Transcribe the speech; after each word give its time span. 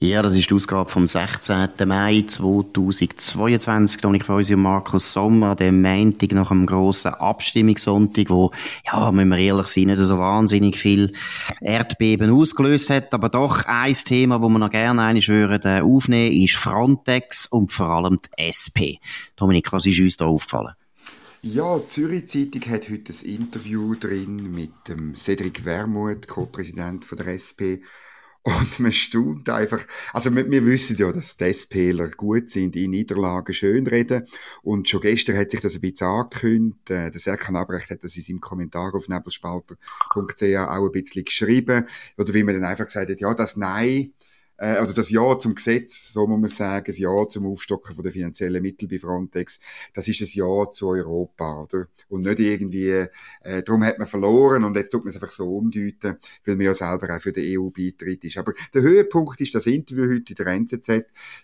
Ja, 0.00 0.22
das 0.22 0.36
ist 0.36 0.48
die 0.48 0.54
Ausgabe 0.54 0.88
vom 0.88 1.08
16. 1.08 1.70
Mai 1.84 2.22
2022. 2.24 4.00
Da 4.00 4.12
ich 4.12 4.22
von 4.22 4.36
uns 4.36 4.48
Markus 4.50 5.12
Sommer, 5.12 5.56
dem 5.56 5.82
Montag 5.82 6.30
nach 6.30 6.52
einem 6.52 6.66
grossen 6.66 7.14
Abstimmungssonntag, 7.14 8.30
wo, 8.30 8.52
ja, 8.86 9.10
müssen 9.10 9.30
wir 9.30 9.38
ehrlich 9.38 9.66
sein, 9.66 9.86
nicht 9.86 9.98
so 9.98 10.16
wahnsinnig 10.16 10.78
viel 10.78 11.14
Erdbeben 11.60 12.30
ausgelöst 12.30 12.90
hat. 12.90 13.12
Aber 13.12 13.28
doch 13.28 13.64
ein 13.66 13.92
Thema, 13.92 14.40
wo 14.40 14.48
wir 14.48 14.60
noch 14.60 14.70
gerne 14.70 15.02
einmal 15.02 15.26
würden, 15.26 15.66
äh, 15.66 15.80
aufnehmen, 15.80 16.44
ist 16.44 16.54
Frontex 16.54 17.46
und 17.46 17.72
vor 17.72 17.88
allem 17.88 18.20
die 18.22 18.30
SP. 18.38 19.02
Dominik, 19.34 19.72
was 19.72 19.84
ist 19.84 19.98
uns 19.98 20.16
da 20.16 20.26
aufgefallen? 20.26 20.74
Ja, 21.42 21.76
die 21.76 21.86
Zürich 21.88 22.28
Zeitung 22.28 22.70
hat 22.70 22.88
heute 22.88 23.12
ein 23.12 23.28
Interview 23.28 23.96
drin 23.96 24.54
mit 24.54 24.70
dem 24.86 25.16
Cedric 25.16 25.64
Wermuth, 25.64 26.28
Co-Präsident 26.28 27.04
der 27.18 27.26
SP, 27.34 27.82
und 28.48 28.80
man 28.80 28.92
staunt 28.92 29.48
einfach. 29.48 29.84
Also, 30.12 30.34
wir, 30.34 30.50
wir 30.50 30.64
wissen 30.64 30.96
ja, 30.96 31.12
dass 31.12 31.36
die 31.36 31.52
SPler 31.52 32.08
gut 32.10 32.48
sind, 32.48 32.76
in 32.76 32.90
Niederlagen 32.92 33.54
schönreden. 33.54 34.26
Und 34.62 34.88
schon 34.88 35.02
gestern 35.02 35.36
hat 35.36 35.50
sich 35.50 35.60
das 35.60 35.74
ein 35.74 35.80
bisschen 35.82 36.06
angekündigt. 36.06 36.90
Äh, 36.90 37.10
der 37.10 37.20
Serkan 37.20 37.56
Abrecht 37.56 37.90
hat 37.90 38.04
das 38.04 38.16
in 38.16 38.22
seinem 38.22 38.40
Kommentar 38.40 38.94
auf 38.94 39.08
nebelspalter.ch 39.08 40.42
auch 40.42 40.86
ein 40.86 40.92
bisschen 40.92 41.24
geschrieben. 41.24 41.86
Oder 42.16 42.34
wie 42.34 42.42
man 42.42 42.54
dann 42.54 42.64
einfach 42.64 42.86
gesagt 42.86 43.10
hat, 43.10 43.20
ja, 43.20 43.34
das 43.34 43.56
Nein 43.56 44.12
äh, 44.58 44.82
oder 44.82 44.92
das 44.92 45.10
Ja 45.10 45.38
zum 45.38 45.54
Gesetz, 45.54 46.12
so 46.12 46.26
muss 46.26 46.40
man 46.40 46.48
sagen, 46.48 46.84
das 46.86 46.98
Ja 46.98 47.26
zum 47.28 47.46
Aufstocken 47.46 47.94
von 47.94 48.02
der 48.02 48.12
finanziellen 48.12 48.60
Mittel 48.60 48.88
bei 48.88 48.98
Frontex, 48.98 49.60
das 49.94 50.08
ist 50.08 50.20
ein 50.20 50.28
Ja 50.32 50.68
zu 50.68 50.88
Europa, 50.88 51.62
oder? 51.62 51.86
Und 52.08 52.22
nicht 52.22 52.40
irgendwie, 52.40 53.06
äh, 53.42 53.62
darum 53.62 53.84
hat 53.84 53.98
man 53.98 54.08
verloren 54.08 54.64
und 54.64 54.76
jetzt 54.76 54.90
tut 54.90 55.04
man 55.04 55.10
es 55.10 55.14
einfach 55.14 55.30
so 55.30 55.56
umdeuten, 55.56 56.18
weil 56.44 56.56
man 56.56 56.66
ja 56.66 56.74
selber 56.74 57.14
auch 57.14 57.20
für 57.22 57.32
die 57.32 57.58
EU 57.58 57.70
beitritt 57.70 58.24
ist. 58.24 58.36
Aber 58.36 58.52
der 58.74 58.82
Höhepunkt 58.82 59.40
ist 59.40 59.54
das 59.54 59.66
Interview 59.66 60.12
heute 60.12 60.32
in 60.32 60.36
der 60.36 60.46
NZZ, 60.46 60.88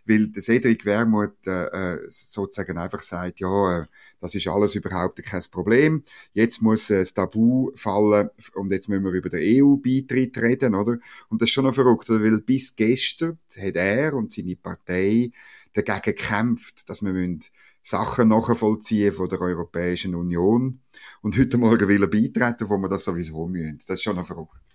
weil 0.06 0.28
der 0.28 0.42
Cedric 0.42 0.84
Wermuth 0.84 1.46
äh, 1.46 1.94
äh 1.94 1.98
sozusagen 2.08 2.78
einfach 2.78 3.02
sagt, 3.02 3.40
ja, 3.40 3.82
äh, 3.82 3.86
das 4.24 4.34
ist 4.34 4.48
alles 4.48 4.74
überhaupt 4.74 5.22
kein 5.22 5.42
Problem. 5.50 6.02
Jetzt 6.32 6.62
muss 6.62 6.88
äh, 6.88 7.00
das 7.00 7.12
Tabu 7.12 7.72
fallen 7.74 8.30
und 8.54 8.72
jetzt 8.72 8.88
müssen 8.88 9.04
wir 9.04 9.12
über 9.12 9.28
den 9.28 9.42
EU-Beitritt 9.42 10.38
reden, 10.38 10.74
oder? 10.74 10.96
Und 11.28 11.42
das 11.42 11.50
ist 11.50 11.52
schon 11.52 11.66
noch 11.66 11.74
verrückt, 11.74 12.08
weil 12.08 12.40
bis 12.40 12.74
gestern 12.74 13.38
hat 13.54 13.76
er 13.76 14.14
und 14.14 14.32
seine 14.32 14.56
Partei 14.56 15.30
dagegen 15.74 16.16
gekämpft, 16.16 16.88
dass 16.88 17.02
wir 17.02 17.38
Sachen 17.82 18.28
nachvollziehen 18.28 19.12
von 19.12 19.28
der 19.28 19.42
Europäischen 19.42 20.14
Union. 20.14 20.80
Und 21.20 21.36
heute 21.36 21.58
Morgen 21.58 21.86
will 21.86 22.00
er 22.02 22.08
beitreten, 22.08 22.70
wo 22.70 22.78
wir 22.78 22.88
das 22.88 23.04
sowieso 23.04 23.46
müssen. 23.46 23.76
Das 23.76 23.98
ist 23.98 24.04
schon 24.04 24.16
noch 24.16 24.26
verrückt. 24.26 24.73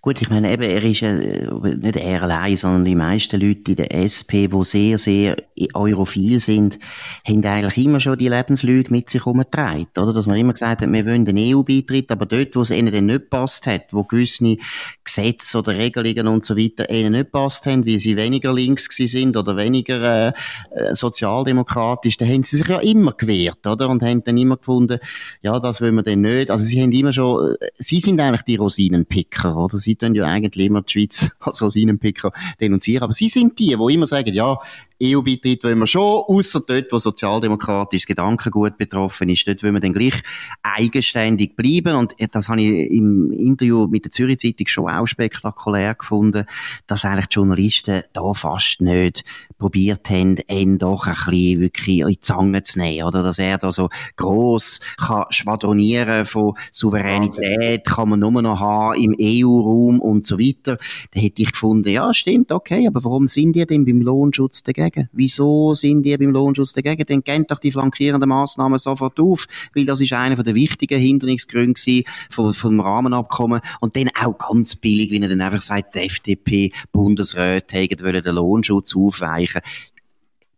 Gut, 0.00 0.20
ich 0.20 0.30
meine, 0.30 0.52
eben, 0.52 0.62
er 0.62 0.82
ist 0.82 1.02
äh, 1.02 1.48
nicht 1.76 1.96
er 1.96 2.22
allein, 2.22 2.56
sondern 2.56 2.84
die 2.84 2.94
meisten 2.94 3.40
Leute 3.40 3.72
in 3.72 3.76
der 3.76 3.92
SP, 3.94 4.46
die 4.48 4.64
sehr, 4.64 4.98
sehr 4.98 5.36
europhil 5.74 6.40
sind, 6.40 6.78
haben 7.26 7.44
eigentlich 7.44 7.84
immer 7.84 8.00
schon 8.00 8.18
die 8.18 8.28
Lebenslüge 8.28 8.92
mit 8.92 9.10
sich 9.10 9.24
herumgetragen, 9.24 9.86
oder? 9.96 10.12
Dass 10.12 10.26
man 10.26 10.38
immer 10.38 10.52
gesagt 10.52 10.82
hat, 10.82 10.92
wir 10.92 11.06
wollen 11.06 11.24
den 11.24 11.38
EU-Beitritt, 11.38 12.10
aber 12.10 12.26
dort, 12.26 12.54
wo 12.54 12.62
es 12.62 12.70
ihnen 12.70 12.92
dann 12.92 13.06
nicht 13.06 13.30
passt 13.30 13.66
hat, 13.66 13.92
wo 13.92 14.04
gewisse 14.04 14.56
Gesetze 15.04 15.58
oder 15.58 15.76
Regelungen 15.76 16.28
und 16.28 16.44
so 16.44 16.56
weiter 16.56 16.88
ihnen 16.90 17.12
nicht 17.12 17.32
passt 17.32 17.66
haben, 17.66 17.84
wie 17.84 17.98
sie 17.98 18.16
weniger 18.16 18.52
links 18.52 18.88
sind 18.94 19.36
oder 19.36 19.56
weniger 19.56 20.28
äh, 20.28 20.32
äh, 20.70 20.94
sozialdemokratisch, 20.94 22.16
da 22.16 22.24
haben 22.26 22.42
sie 22.42 22.58
sich 22.58 22.68
ja 22.68 22.78
immer 22.80 23.12
gewehrt, 23.12 23.66
oder? 23.66 23.88
Und 23.88 24.02
haben 24.02 24.22
dann 24.24 24.38
immer 24.38 24.56
gefunden, 24.56 24.98
ja, 25.42 25.58
das 25.58 25.80
wollen 25.80 25.96
wir 25.96 26.02
denn 26.02 26.20
nicht. 26.20 26.50
Also 26.50 26.64
sie 26.64 26.80
haben 26.82 26.92
immer 26.92 27.12
schon, 27.12 27.54
äh, 27.60 27.68
sie 27.76 28.00
sind 28.00 28.20
eigentlich 28.20 28.42
die 28.42 28.56
Rosinenpicker, 28.56 29.63
oder? 29.64 29.78
Sie 29.78 29.96
tun 29.96 30.14
ja 30.14 30.24
eigentlich 30.24 30.66
immer 30.66 30.82
die 30.82 30.92
Schweiz 30.92 31.30
als 31.40 31.62
Rosinenpicker 31.62 32.32
denunzieren. 32.60 33.02
Aber 33.02 33.12
sie 33.12 33.28
sind 33.28 33.58
die, 33.58 33.76
die 33.76 33.94
immer 33.94 34.06
sagen, 34.06 34.32
ja, 34.32 34.58
EU-Beitritt 35.02 35.64
wollen 35.64 35.80
wir 35.80 35.86
schon, 35.86 36.22
außer 36.26 36.60
dort, 36.66 36.92
wo 36.92 36.98
sozialdemokratisches 36.98 38.06
Gedankengut 38.06 38.78
betroffen 38.78 39.28
ist. 39.28 39.46
Dort 39.46 39.62
wollen 39.62 39.74
wir 39.74 39.80
dann 39.80 39.92
gleich 39.92 40.22
eigenständig 40.62 41.56
bleiben. 41.56 41.96
Und 41.96 42.14
das 42.32 42.48
habe 42.48 42.62
ich 42.62 42.90
im 42.92 43.32
Interview 43.32 43.88
mit 43.88 44.04
der 44.04 44.12
Zürich 44.12 44.38
Zeitung 44.38 44.68
schon 44.68 44.88
auch 44.88 45.06
spektakulär 45.06 45.94
gefunden, 45.94 46.46
dass 46.86 47.04
eigentlich 47.04 47.26
die 47.26 47.34
Journalisten 47.34 48.02
da 48.12 48.32
fast 48.34 48.80
nicht 48.80 49.24
probiert 49.58 50.08
haben, 50.10 50.36
ihn 50.48 50.78
doch 50.78 51.06
ein 51.06 51.14
bisschen 51.14 51.60
wirklich 51.60 52.00
in 52.00 52.06
die 52.08 52.20
Zange 52.20 52.62
zu 52.62 52.78
nehmen, 52.78 53.06
oder? 53.06 53.22
Dass 53.22 53.38
er 53.38 53.58
da 53.58 53.72
so 53.72 53.88
gross 54.16 54.80
kann 54.96 55.24
schwadronieren 55.30 56.26
von 56.26 56.54
Souveränität, 56.70 57.84
kann 57.84 58.10
man 58.10 58.20
nur 58.20 58.42
noch 58.42 58.60
haben 58.60 58.94
im 58.94 59.16
EU-Raum 59.20 60.00
und 60.00 60.24
so 60.26 60.38
weiter. 60.38 60.78
Da 61.12 61.20
hätte 61.20 61.42
ich 61.42 61.52
gefunden, 61.52 61.88
ja, 61.88 62.12
stimmt, 62.14 62.52
okay, 62.52 62.86
aber 62.86 63.04
warum 63.04 63.26
sind 63.26 63.54
die 63.54 63.66
denn 63.66 63.84
beim 63.84 64.00
Lohnschutz 64.00 64.62
dagegen? 64.62 64.83
Wieso 65.12 65.74
sind 65.74 66.02
die 66.02 66.16
beim 66.16 66.30
Lohnschutz 66.30 66.72
dagegen? 66.72 67.04
Dann 67.06 67.22
gehen 67.22 67.46
doch 67.48 67.58
die 67.58 67.72
flankierenden 67.72 68.28
Massnahmen 68.28 68.78
sofort 68.78 69.18
auf, 69.20 69.46
weil 69.74 69.84
das 69.84 70.00
ist 70.00 70.12
einer 70.12 70.42
der 70.42 70.54
wichtigen 70.54 71.00
Hinderungsgründe 71.00 72.02
vom, 72.30 72.52
vom 72.52 72.80
Rahmenabkommen 72.80 73.60
und 73.80 73.96
dann 73.96 74.10
auch 74.20 74.38
ganz 74.38 74.76
billig, 74.76 75.10
wie 75.10 75.20
er 75.20 75.28
dann 75.28 75.40
einfach 75.40 75.62
sagt, 75.62 75.94
die 75.94 76.00
FDP-Bundesräte 76.00 77.76
hätten 77.76 78.22
den 78.22 78.34
Lohnschutz 78.34 78.94
aufweichen. 78.96 79.60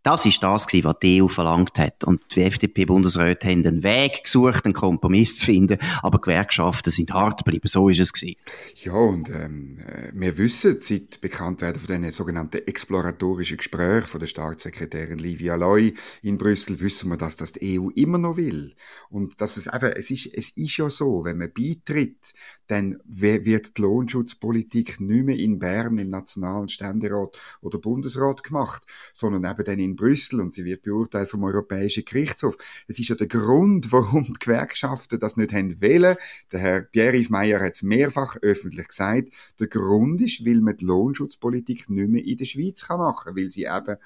Das 0.07 0.25
ist 0.25 0.41
das 0.41 0.67
gewesen, 0.67 0.85
was 0.85 0.95
die 1.03 1.21
EU 1.21 1.27
verlangt 1.27 1.77
hat. 1.77 2.05
Und 2.05 2.21
die 2.33 2.43
FDP-Bundesräte 2.43 3.49
haben 3.49 3.67
einen 3.67 3.83
Weg 3.83 4.23
gesucht, 4.23 4.63
einen 4.63 4.73
Kompromiss 4.73 5.35
zu 5.35 5.43
finden, 5.43 5.79
aber 6.01 6.21
Gewerkschaften 6.21 6.91
sind 6.91 7.11
hart 7.11 7.43
geblieben. 7.43 7.67
So 7.67 7.89
ist 7.89 7.99
es 7.99 8.13
gewesen. 8.13 8.37
Ja, 8.75 8.93
und 8.93 9.29
ähm, 9.29 9.79
äh, 9.79 10.13
wir 10.13 10.37
wissen, 10.37 10.77
seit 10.79 11.19
Bekanntwerden 11.19 11.81
von 11.81 11.93
diesen 11.93 12.13
sogenannten 12.13 12.59
exploratorischen 12.65 13.57
Gesprächen 13.57 14.07
von 14.07 14.21
der 14.21 14.27
Staatssekretärin 14.27 15.19
Livia 15.19 15.55
Loy 15.55 15.93
in 16.21 16.37
Brüssel, 16.37 16.79
wissen 16.79 17.09
wir, 17.09 17.17
dass 17.17 17.35
das 17.35 17.51
die 17.51 17.77
EU 17.77 17.89
immer 17.89 18.17
noch 18.17 18.37
will. 18.37 18.75
Und 19.09 19.41
dass 19.41 19.57
es 19.57 19.67
eben, 19.67 19.91
es 19.91 20.09
ist, 20.09 20.33
es 20.33 20.51
ist 20.51 20.77
ja 20.77 20.89
so, 20.89 21.25
wenn 21.25 21.37
man 21.37 21.51
beitritt, 21.51 22.33
dann 22.67 22.97
wird 23.03 23.77
die 23.77 23.81
Lohnschutzpolitik 23.81 25.01
nicht 25.01 25.25
mehr 25.25 25.37
in 25.37 25.59
Bern 25.59 25.97
im 25.97 26.09
Nationalen 26.09 26.69
Ständerat 26.69 27.37
oder 27.59 27.77
Bundesrat 27.77 28.43
gemacht, 28.43 28.85
sondern 29.11 29.43
eben 29.51 29.65
dann 29.65 29.79
in 29.79 29.96
Brüssel 29.97 30.39
und 30.39 30.53
sie 30.53 30.63
wird 30.63 30.83
beurteilt 30.83 31.29
vom 31.29 31.43
Europäischen 31.43 32.05
Gerichtshof. 32.05 32.57
Es 32.87 32.97
ist 32.99 33.09
ja 33.09 33.15
der 33.15 33.27
Grund, 33.27 33.91
warum 33.91 34.23
die 34.23 34.39
Gewerkschaften 34.39 35.19
das 35.19 35.35
nicht 35.35 35.51
haben 35.51 35.81
wollen. 35.81 36.15
Der 36.53 36.59
Herr 36.59 36.81
Pierre-Yves 36.81 37.29
Meyer 37.29 37.59
hat 37.59 37.73
es 37.73 37.83
mehrfach 37.83 38.37
öffentlich 38.41 38.87
gesagt. 38.87 39.29
Der 39.59 39.67
Grund 39.67 40.21
ist, 40.21 40.45
weil 40.45 40.61
man 40.61 40.77
die 40.77 40.85
Lohnschutzpolitik 40.85 41.89
nicht 41.89 42.09
mehr 42.09 42.23
in 42.23 42.37
der 42.37 42.45
Schweiz 42.45 42.87
machen 42.87 43.25
kann, 43.25 43.35
weil 43.35 43.49
sie 43.49 43.65
eben 43.65 43.97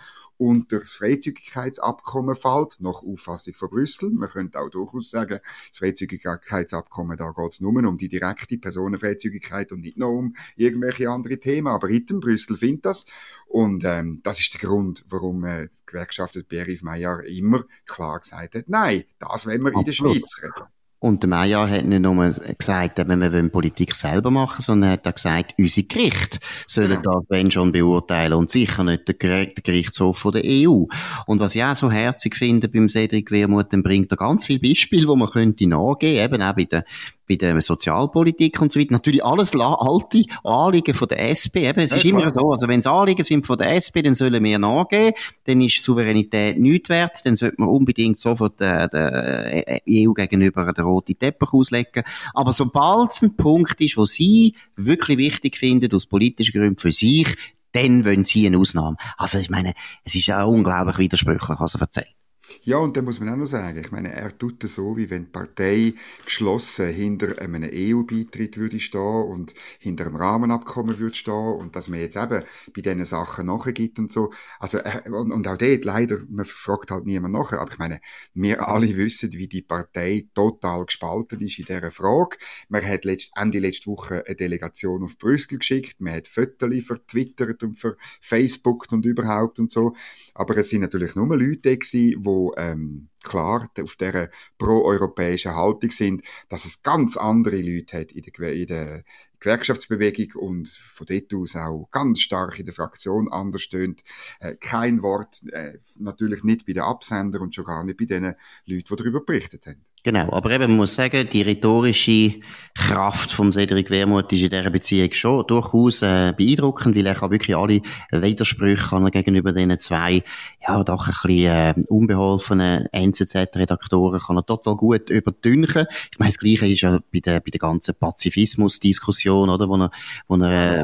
unter 0.41 0.80
das 0.80 0.96
Freizügigkeitsabkommen 0.96 2.35
fällt, 2.35 2.81
nach 2.81 3.03
Auffassung 3.03 3.53
von 3.53 3.69
Brüssel. 3.69 4.09
Man 4.09 4.28
könnte 4.28 4.59
auch 4.59 4.69
durchaus 4.69 5.12
sagen, 5.12 5.40
das 5.69 5.78
Freizügigkeitsabkommen, 5.78 7.16
da 7.16 7.31
geht 7.31 7.51
es 7.51 7.62
nur 7.62 7.72
um 7.72 7.97
die 7.97 8.07
direkte 8.07 8.57
Personenfreizügigkeit 8.57 9.72
und 9.72 9.81
nicht 9.81 9.97
nur 9.97 10.09
um 10.09 10.35
irgendwelche 10.56 11.12
andere 11.12 11.40
Themen. 11.40 11.68
Aber 11.68 11.88
Ritten 11.88 12.19
Brüssel 12.19 12.57
findet 12.57 12.85
das. 12.85 13.06
Und 13.46 13.84
ähm, 13.84 14.22
das 14.24 14.40
ist 14.40 14.53
der 14.53 14.68
Grund, 14.68 15.06
warum 15.09 15.44
äh, 15.46 15.69
die 15.81 15.92
Gewerkschaft 15.92 16.38
Pierre-Yves 16.47 16.84
Meyer 16.84 17.24
immer 17.25 17.64
klar 17.86 18.19
gesagt 18.19 18.56
hat, 18.56 18.66
nein, 18.68 19.03
das 19.19 19.46
wollen 19.46 19.64
wir 19.64 19.74
in 19.74 19.86
der 19.86 19.92
Schweiz 19.92 20.42
regeln. 20.42 20.68
Und 21.03 21.24
der 21.24 21.30
Meyer 21.30 21.68
hat 21.68 21.86
nicht 21.86 22.00
nur 22.00 22.30
gesagt, 22.30 23.00
wir 23.00 23.08
wollen 23.08 23.50
Politik 23.50 23.96
selber 23.96 24.30
machen, 24.30 24.62
sondern 24.62 24.92
hat 24.92 25.08
auch 25.08 25.16
gesagt, 25.16 25.56
unsere 25.58 25.88
Gerichte 25.88 26.38
sollen 26.68 26.92
ja. 26.92 27.01
das, 27.01 27.24
wenn 27.28 27.50
schon, 27.50 27.72
beurteilen 27.72 28.36
und 28.36 28.51
sicher 28.51 28.83
nicht 28.83 29.07
der, 29.07 29.16
Gerichtshof 29.16 30.19
von 30.19 30.33
der 30.33 30.44
EU. 30.45 30.83
Und 31.25 31.39
was 31.39 31.56
ich 31.56 31.63
auch 31.63 31.75
so 31.75 31.89
herzig 31.89 32.36
finde 32.36 32.69
beim 32.69 32.88
Cedric 32.88 33.31
Wermuth, 33.31 33.74
dann 33.74 33.81
bringt 33.81 34.12
er 34.12 34.18
ganz 34.18 34.45
viele 34.45 34.60
Beispiele, 34.60 35.07
wo 35.07 35.16
man 35.16 35.31
könnte 35.31 35.66
nachgehen, 35.66 36.24
eben 36.24 36.44
auch 36.44 36.54
bei 36.54 36.66
der 36.66 36.86
bei 37.31 37.38
der 37.38 37.60
Sozialpolitik 37.62 38.62
und 38.62 38.72
so 38.72 38.80
weiter. 38.80 38.92
Natürlich 38.92 39.24
alles 39.24 39.56
alte 39.56 40.24
Anliegen 40.44 40.94
von 40.94 41.07
der 41.07 41.30
SP. 41.31 41.68
Eben, 41.68 41.80
es 41.80 41.92
ja, 41.92 41.98
ist 41.98 42.04
klar. 42.04 42.22
immer 42.22 42.33
so, 42.33 42.51
also 42.51 42.68
wenn 42.68 42.80
es 42.80 42.88
Anliegen 42.88 43.24
sind 43.24 43.45
von 43.45 43.57
der 43.57 43.75
SP, 43.80 44.01
dann 44.04 44.13
sollen 44.13 44.44
wir 44.44 44.60
nachgeben, 44.60 45.13
dann 45.45 45.62
ist 45.62 45.81
Souveränität 45.81 46.60
nichts 46.60 46.89
wert, 46.89 47.19
dann 47.25 47.36
sollte 47.36 47.56
man 47.60 47.69
unbedingt 47.69 48.18
sofort 48.18 48.60
der, 48.60 48.88
der 48.89 49.81
EU 49.89 50.13
gegenüber 50.13 50.72
den 50.74 50.83
roten 50.83 51.18
Teppich 51.18 51.54
auslegen. 51.54 52.04
Aber 52.33 52.54
sobald 52.54 53.12
es 53.12 53.22
ein 53.22 53.36
Punkt 53.36 53.80
ist, 53.80 53.98
wo 53.98 54.06
Sie 54.06 54.56
wirklich 54.75 55.18
wichtig 55.18 55.57
finden, 55.57 55.94
aus 55.94 56.06
politischen 56.06 56.60
Gründen 56.60 56.78
für 56.78 56.92
sich, 56.92 57.28
dann 57.72 58.04
wollen 58.04 58.25
Sie 58.25 58.45
eine 58.45 58.57
Ausnahme. 58.57 58.98
Also 59.18 59.38
ich 59.38 59.50
meine, 59.50 59.74
es 60.04 60.16
ist 60.16 60.28
ja 60.28 60.44
unglaublich 60.44 60.98
widersprüchlich, 60.98 61.60
was 61.60 61.75
er 61.75 61.81
erzählt. 61.81 62.20
Ja, 62.63 62.77
und 62.77 62.95
dann 62.95 63.06
muss 63.06 63.19
man 63.19 63.30
auch 63.30 63.38
noch 63.38 63.45
sagen, 63.45 63.80
ich 63.80 63.92
meine, 63.92 64.12
er 64.12 64.38
tut 64.38 64.63
es 64.63 64.75
so, 64.75 64.98
wie 64.98 65.09
wenn 65.09 65.25
die 65.25 65.31
Partei 65.31 65.94
geschlossen 66.24 66.89
hinter 66.92 67.42
einem 67.42 67.63
EU-Beitritt 67.63 68.57
würde 68.57 68.80
stehen 68.80 69.01
und 69.01 69.53
hinter 69.80 70.06
einem 70.06 70.15
Rahmenabkommen 70.15 71.00
würde 71.00 71.15
stehen 71.15 71.56
und 71.56 71.75
dass 71.75 71.88
man 71.88 72.00
jetzt 72.00 72.18
eben 72.18 72.44
bei 72.74 72.81
diesen 72.81 73.06
Sachen 73.06 73.48
nachgibt 73.48 74.00
und 74.00 74.12
so. 74.12 74.31
Also, 74.59 74.80
und, 75.06 75.31
und 75.31 75.48
auch 75.48 75.57
dort, 75.57 75.86
leider, 75.86 76.19
man 76.30 76.45
fragt 76.45 76.92
halt 76.92 77.06
niemand 77.06 77.33
nachher, 77.33 77.59
aber 77.59 77.71
ich 77.71 77.80
meine, 77.80 78.00
wir 78.33 78.68
alle 78.68 78.95
wissen, 78.95 79.33
wie 79.33 79.47
die 79.47 79.62
Partei 79.62 80.27
total 80.33 80.86
gespalten 80.86 81.39
ist 81.42 81.59
in 81.59 81.65
dieser 81.65 81.92
Frage. 81.92 82.38
Man 82.69 82.86
hat 82.86 83.06
letzt, 83.06 83.31
Ende 83.36 83.59
letzte 83.59 83.88
Woche 83.88 84.24
eine 84.25 84.36
Delegation 84.36 85.04
auf 85.04 85.18
Brüssel 85.18 85.57
geschickt, 85.57 86.00
man 86.00 86.13
hat 86.13 86.27
Fotos 86.27 86.83
vertwittert 86.86 87.63
und 87.63 87.80
verfacebookt 87.80 88.94
und 88.94 89.06
überhaupt 89.06 89.59
und 89.59 89.71
so. 89.71 89.95
Aber 90.33 90.57
es 90.57 90.69
sind 90.69 90.81
natürlich 90.81 91.15
nur 91.15 91.38
Leute 91.38 91.77
gewesen, 91.77 92.21
die 92.21 92.25
ähm, 92.58 93.10
klar 93.24 93.70
auf 93.82 93.96
dieser 93.96 94.30
pro-europäischen 94.58 95.56
Haltung 95.56 95.92
sind, 95.92 96.24
dass 96.50 96.66
es 96.66 96.84
ganz 96.84 97.18
andere 97.18 97.62
Leute 97.62 98.00
hat 98.00 98.12
in 98.12 98.24
der, 98.24 98.54
in 98.54 98.68
der 98.68 99.04
Gewerkschaftsbewegung 99.40 100.42
und 100.42 100.70
von 100.70 101.08
dort 101.08 101.34
aus 101.34 101.56
auch 101.56 101.90
ganz 101.92 102.20
stark 102.20 102.60
in 102.60 102.66
der 102.66 102.76
Fraktion 102.76 103.32
anders 103.32 103.62
stöhnt. 103.64 104.04
Äh, 104.40 104.56
kein 104.56 105.02
Wort, 105.02 105.44
äh, 105.52 105.80
natürlich 105.98 106.44
nicht 106.44 106.66
bei 106.66 106.74
den 106.74 106.84
Absendern 106.84 107.42
und 107.42 107.56
schon 107.56 107.66
gar 107.66 107.84
nicht 107.84 107.98
bei 107.98 108.06
den 108.06 108.36
Leuten, 108.66 108.86
die 108.90 108.96
darüber 108.96 109.24
berichtet 109.24 109.66
haben. 109.68 109.86
Genau, 110.03 110.31
aber 110.33 110.50
eben, 110.50 110.68
man 110.68 110.77
muss 110.77 110.95
sagen, 110.95 111.30
die 111.31 111.44
rhetorische 111.44 112.33
Kraft 112.74 113.31
von 113.31 113.51
Cedric 113.51 113.92
Wermuth 113.92 114.33
ist 114.33 114.42
in 114.42 114.50
dieser 114.50 114.71
Beziehung 114.71 115.12
schon 115.13 115.45
durchaus 115.45 116.01
äh, 116.01 116.33
beeindruckend, 116.36 116.95
weil 116.95 117.06
er 117.06 117.13
kann 117.13 117.30
wirklich 117.30 117.56
alle 117.56 117.81
Widersprüche 118.12 118.89
kann 118.89 119.06
er 119.06 119.12
gegenüber 119.12 119.53
diesen 119.53 119.77
zwei, 119.77 120.24
ja, 120.68 120.83
doch 120.83 121.07
ein 121.07 121.13
bisschen 121.24 121.45
äh, 121.45 121.74
unbeholfenen 121.88 122.88
NZZ-Redaktoren 122.92 124.19
kann 124.19 124.38
er 124.38 124.45
total 124.45 124.75
gut 124.75 125.12
überdünken. 125.12 125.86
Ich 126.12 126.18
meine, 126.18 126.31
das 126.31 126.39
Gleiche 126.39 126.65
ist 126.65 126.81
ja 126.81 127.00
bei 127.13 127.19
der, 127.19 127.39
bei 127.39 127.51
der 127.51 127.59
ganzen 127.59 127.94
Pazifismus-Diskussion, 127.94 129.50
oder, 129.51 129.69
wo 129.69 129.75
er, 129.75 129.92
wo 130.27 130.36
er 130.38 130.80
äh, 130.80 130.83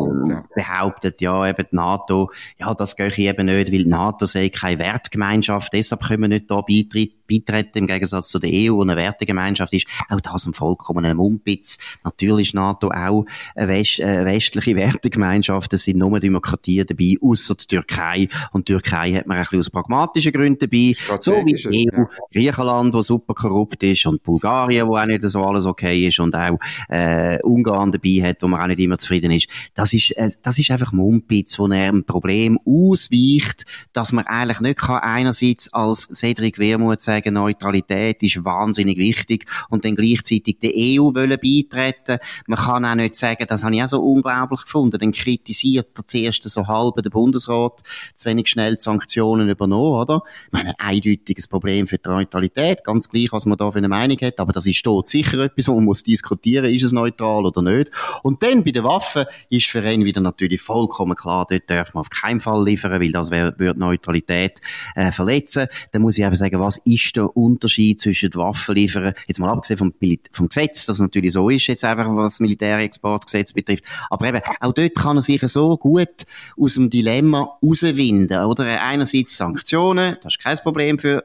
behauptet, 0.53 1.21
ja, 1.21 1.47
eben 1.49 1.65
die 1.71 1.75
NATO, 1.75 2.31
ja, 2.59 2.71
das 2.75 2.95
gehe 2.95 3.07
ich 3.07 3.17
eben 3.17 3.47
nicht, 3.47 3.71
weil 3.71 3.83
die 3.83 3.89
NATO 3.89 4.27
sei 4.27 4.49
keine 4.49 4.77
Wertgemeinschaft, 4.77 5.73
deshalb 5.73 6.03
können 6.03 6.21
wir 6.21 6.27
nicht 6.27 6.51
da 6.51 6.61
beitreten 6.61 7.17
beitreten, 7.27 7.79
im 7.79 7.87
Gegensatz 7.87 8.29
zu 8.29 8.39
der 8.39 8.49
EU, 8.51 8.77
wo 8.77 8.81
eine 8.81 8.95
Wertegemeinschaft 9.07 9.73
ist. 9.73 9.87
Auch 10.09 10.21
das 10.21 10.45
ein 10.45 10.53
vollkommenen 10.53 11.17
Mumpitz. 11.17 11.77
Natürlich 12.03 12.49
ist 12.49 12.55
NATO 12.55 12.89
auch 12.89 13.25
eine, 13.55 13.67
West, 13.67 14.01
eine 14.01 14.25
westliche 14.25 14.75
Wertegemeinschaft. 14.75 15.73
Es 15.73 15.83
sind 15.83 15.97
nur 15.97 16.19
Demokratien 16.19 16.85
dabei, 16.87 17.15
außer 17.21 17.55
die 17.55 17.67
Türkei. 17.67 18.29
Und 18.51 18.67
die 18.67 18.73
Türkei 18.73 19.13
hat 19.13 19.27
man 19.27 19.37
ein 19.37 19.43
bisschen 19.43 19.59
aus 19.59 19.69
pragmatischen 19.69 20.31
Gründen 20.31 20.59
dabei. 20.59 20.93
So 21.19 21.33
wie 21.45 21.53
die 21.53 21.89
EU, 21.91 21.99
ja. 21.99 22.09
Griechenland, 22.31 22.93
wo 22.93 23.01
super 23.01 23.33
korrupt 23.33 23.83
ist, 23.83 24.05
und 24.05 24.23
Bulgarien, 24.23 24.87
wo 24.87 24.97
auch 24.97 25.05
nicht 25.05 25.21
so 25.23 25.43
alles 25.43 25.65
okay 25.65 26.07
ist, 26.07 26.19
und 26.19 26.35
auch 26.35 26.59
äh, 26.89 27.41
Ungarn 27.43 27.91
dabei 27.91 28.21
hat, 28.23 28.41
wo 28.41 28.47
man 28.47 28.61
auch 28.61 28.67
nicht 28.67 28.79
immer 28.79 28.97
zufrieden 28.97 29.31
ist. 29.31 29.47
Das 29.73 29.93
ist, 29.93 30.11
äh, 30.11 30.29
das 30.41 30.59
ist 30.59 30.71
einfach 30.71 30.91
Mumpitz, 30.91 31.57
wo 31.59 31.67
er 31.67 31.91
ein 31.91 32.03
Problem 32.03 32.59
ausweicht, 32.65 33.65
dass 33.93 34.11
man 34.11 34.25
eigentlich 34.25 34.59
nicht 34.59 34.79
kann 34.79 34.99
einerseits 34.99 35.73
als 35.73 36.09
Cedric 36.15 36.59
Wermuth 36.59 37.01
sagen, 37.01 37.33
Neutralität 37.33 38.21
ist 38.23 38.43
wahnsinnig 38.43 38.96
wichtig 38.97 39.45
und 39.69 39.85
dann 39.85 39.95
gleichzeitig 39.95 40.59
der 40.61 40.71
EU 40.75 41.13
wollen 41.15 41.37
beitreten. 41.41 42.19
Man 42.45 42.59
kann 42.59 42.85
auch 42.85 42.95
nicht 42.95 43.15
sagen, 43.15 43.45
das 43.47 43.63
habe 43.63 43.75
ich 43.75 43.83
auch 43.83 43.87
so 43.87 44.01
unglaublich 44.01 44.61
gefunden, 44.61 44.99
dann 44.99 45.11
kritisiert 45.11 45.87
er 45.95 46.07
zuerst 46.07 46.47
so 46.47 46.67
halb 46.67 46.95
den 47.01 47.11
Bundesrat 47.11 47.81
zu 48.15 48.29
wenig 48.29 48.47
schnell 48.47 48.75
die 48.75 48.81
Sanktionen 48.81 49.49
übernommen, 49.49 50.01
oder? 50.01 50.21
Ich 50.47 50.51
meine, 50.51 50.69
ein 50.79 50.97
eindeutiges 50.97 51.47
Problem 51.47 51.87
für 51.87 51.97
die 51.97 52.09
Neutralität, 52.09 52.83
ganz 52.83 53.09
gleich, 53.09 53.31
was 53.31 53.45
man 53.45 53.57
da 53.57 53.71
für 53.71 53.77
eine 53.77 53.89
Meinung 53.89 54.17
hat, 54.21 54.39
aber 54.39 54.53
das 54.53 54.65
ist 54.65 54.85
dort 54.85 55.07
sicher 55.07 55.39
etwas, 55.39 55.67
wo 55.67 55.75
man 55.75 55.85
muss 55.85 56.03
diskutieren, 56.03 56.65
ist 56.65 56.83
es 56.83 56.91
neutral 56.91 57.45
oder 57.45 57.61
nicht. 57.61 57.91
Und 58.23 58.43
dann 58.43 58.63
bei 58.63 58.71
den 58.71 58.83
Waffen 58.83 59.25
ist 59.49 59.67
für 59.67 59.83
ihn 59.89 60.05
wieder 60.05 60.21
natürlich 60.21 60.61
vollkommen 60.61 61.15
klar, 61.15 61.47
dort 61.49 61.69
darf 61.69 61.93
man 61.93 62.01
auf 62.01 62.09
keinen 62.09 62.39
Fall 62.39 62.63
liefern, 62.63 62.99
weil 63.01 63.11
das 63.11 63.31
würde 63.31 63.79
Neutralität 63.79 64.61
äh, 64.95 65.11
verletzen. 65.11 65.67
Dann 65.91 66.01
muss 66.01 66.17
ich 66.17 66.25
einfach 66.25 66.37
sagen, 66.37 66.59
was 66.59 66.77
ist 66.77 67.07
ist 67.07 67.15
der 67.15 67.35
Unterschied 67.37 67.99
zwischen 67.99 68.33
Waffen 68.35 68.75
liefern, 68.87 69.13
jetzt 69.27 69.39
mal 69.39 69.49
abgesehen 69.49 69.77
vom, 69.77 69.93
vom 70.31 70.49
Gesetz, 70.49 70.85
das 70.85 70.99
natürlich 70.99 71.33
so 71.33 71.49
ist, 71.49 71.67
jetzt 71.67 71.83
einfach 71.83 72.07
was 72.09 72.33
das 72.35 72.39
Militärexportgesetz 72.39 73.53
betrifft. 73.53 73.83
Aber 74.09 74.27
eben, 74.27 74.41
auch 74.59 74.73
dort 74.73 74.95
kann 74.95 75.17
er 75.17 75.21
sich 75.21 75.41
so 75.43 75.77
gut 75.77 76.25
aus 76.59 76.75
dem 76.75 76.89
Dilemma 76.89 77.57
rauswinden, 77.63 78.45
oder? 78.45 78.81
Einerseits 78.81 79.37
Sanktionen, 79.37 80.17
das 80.23 80.35
ist 80.35 80.43
kein 80.43 80.57
Problem 80.57 80.99
für 80.99 81.23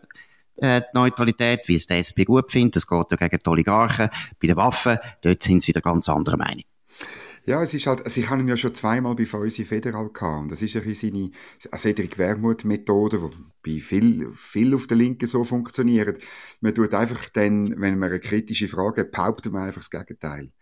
äh, 0.57 0.81
die 0.81 0.99
Neutralität, 0.99 1.63
wie 1.67 1.77
es 1.77 1.87
der 1.87 1.99
SP 2.05 2.25
gut 2.25 2.51
findet, 2.51 2.77
das 2.77 2.87
geht 2.87 3.11
ja 3.11 3.17
gegen 3.17 3.43
die 3.45 3.51
Oligarchen. 3.51 4.11
Bei 4.41 4.49
den 4.49 4.57
Waffen, 4.57 4.99
dort 5.23 5.43
sind 5.43 5.63
sie 5.63 5.69
wieder 5.69 5.81
ganz 5.81 6.09
anderer 6.09 6.37
Meinung. 6.37 6.65
Ja, 7.45 7.61
es 7.61 7.75
ist 7.75 7.89
halt, 7.89 8.05
also 8.05 8.21
ich 8.21 8.31
habe 8.31 8.41
ihn 8.41 8.47
ja 8.47 8.57
schon 8.57 8.73
zweimal 8.73 9.17
bei 9.17 9.27
Fäusi 9.27 9.65
Federal 9.65 10.11
gehabt. 10.11 10.43
Und 10.43 10.51
das 10.53 10.63
ist 10.63 10.77
ein 10.77 10.85
bisschen 10.85 11.33
seine 11.59 11.79
Cedric 11.79 12.17
Wermuth 12.17 12.65
Methode, 12.65 13.31
die 13.67 13.79
bei 13.79 13.81
viel, 13.83 14.33
viel 14.37 14.75
auf 14.75 14.87
der 14.87 14.97
Linken 14.97 15.27
so 15.27 15.43
funktioniert. 15.43 16.23
Man 16.61 16.73
tut 16.73 16.95
einfach 16.95 17.29
dann, 17.31 17.81
wenn 17.81 17.99
man 17.99 18.11
eine 18.11 18.21
kritische 18.21 18.69
Frage 18.69 19.01
hat, 19.01 19.11
behauptet 19.11 19.53
man 19.53 19.67
einfach 19.67 19.81
das 19.81 19.91
Gegenteil. 19.91 20.53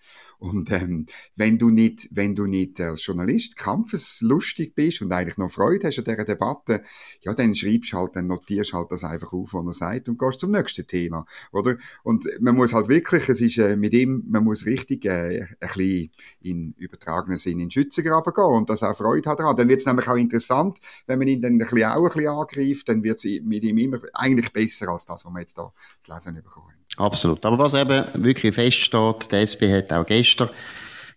Und 0.41 0.73
ähm, 0.73 1.05
wenn 1.37 1.59
du 1.59 1.69
nicht, 1.69 2.09
wenn 2.13 2.35
du 2.35 2.47
nicht 2.47 2.81
als 2.81 3.05
Journalist 3.05 3.57
kampfeslustig 3.57 4.75
bist 4.75 5.03
und 5.03 5.13
eigentlich 5.13 5.37
noch 5.37 5.51
Freude 5.51 5.87
hast 5.87 5.99
an 5.99 6.05
dieser 6.05 6.25
Debatte, 6.25 6.83
ja, 7.21 7.35
dann 7.35 7.55
schreibst 7.55 7.93
halt, 7.93 8.17
dann 8.17 8.27
notierst 8.27 8.73
halt 8.73 8.91
das 8.91 9.05
einfach 9.05 9.35
auf, 9.35 9.53
was 9.53 9.67
er 9.67 9.73
sagt 9.75 10.09
und 10.09 10.19
gehst 10.19 10.41
zum 10.41 10.53
nächsten 10.53 10.87
Thema, 10.87 11.27
oder? 11.53 11.77
Und 12.05 12.27
man 12.41 12.57
muss 12.57 12.73
halt 12.73 12.89
wirklich, 12.89 13.29
es 13.29 13.43
ist 13.43 13.59
äh, 13.59 13.77
mit 13.77 13.93
ihm, 13.93 14.25
man 14.29 14.43
muss 14.43 14.65
richtig 14.65 15.05
äh, 15.05 15.43
ein 15.43 15.49
bisschen 15.61 16.11
in 16.41 16.75
übertragenen 16.79 17.37
Sinn 17.37 17.61
in 17.61 17.71
Schützengraben 17.71 18.33
gehen 18.33 18.45
und 18.45 18.71
das 18.71 18.83
auch 18.83 18.97
Freude 18.97 19.29
hat 19.29 19.41
daran. 19.41 19.57
Dann 19.57 19.69
wird 19.69 19.81
es 19.81 19.87
nämlich 19.87 20.09
auch 20.09 20.17
interessant, 20.17 20.79
wenn 21.07 21.19
man 21.19 21.29
ihn 21.29 21.43
dann 21.43 21.53
ein 21.53 21.59
bisschen 21.59 21.85
auch 21.85 21.97
ein 21.97 22.13
bisschen 22.15 22.29
angreift, 22.29 22.89
dann 22.89 23.05
wird 23.05 23.23
es 23.23 23.43
mit 23.43 23.63
ihm 23.63 23.77
immer 23.77 24.01
eigentlich 24.15 24.51
besser 24.55 24.89
als 24.89 25.05
das, 25.05 25.27
was 25.27 25.33
wir 25.33 25.41
jetzt 25.41 25.59
da 25.59 25.71
zu 25.99 26.15
lesen 26.15 26.35
bekommen 26.37 26.80
Absolut. 27.01 27.45
Aber 27.47 27.59
was 27.59 27.75
eben 27.75 28.05
wirklich 28.15 28.55
feststeht, 28.55 29.33
der 29.33 29.41
SP 29.49 29.73
hat 29.73 29.93
auch 29.93 30.05
gestern, 30.05 30.51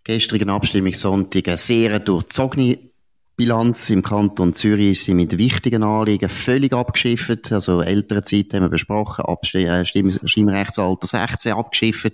gestrigen 0.03 0.49
Abstimmungssonntag 0.49 1.47
eine 1.47 1.57
sehr 1.57 1.99
durchzogene 1.99 2.79
Bilanz 3.35 3.89
im 3.89 4.03
Kanton 4.03 4.53
Zürich 4.53 4.91
ist 4.91 5.05
sie 5.05 5.15
mit 5.15 5.39
wichtigen 5.39 5.81
Anliegen 5.81 6.29
völlig 6.29 6.71
abgeschifft. 6.71 7.51
Also 7.51 7.81
ältere 7.81 8.21
Zeit 8.21 8.53
haben 8.53 8.61
wir 8.61 8.69
besprochen, 8.69 9.25
äh, 9.55 9.83
Stimmrechtsalter 9.85 11.07
16 11.07 11.53
abgeschifft. 11.53 12.13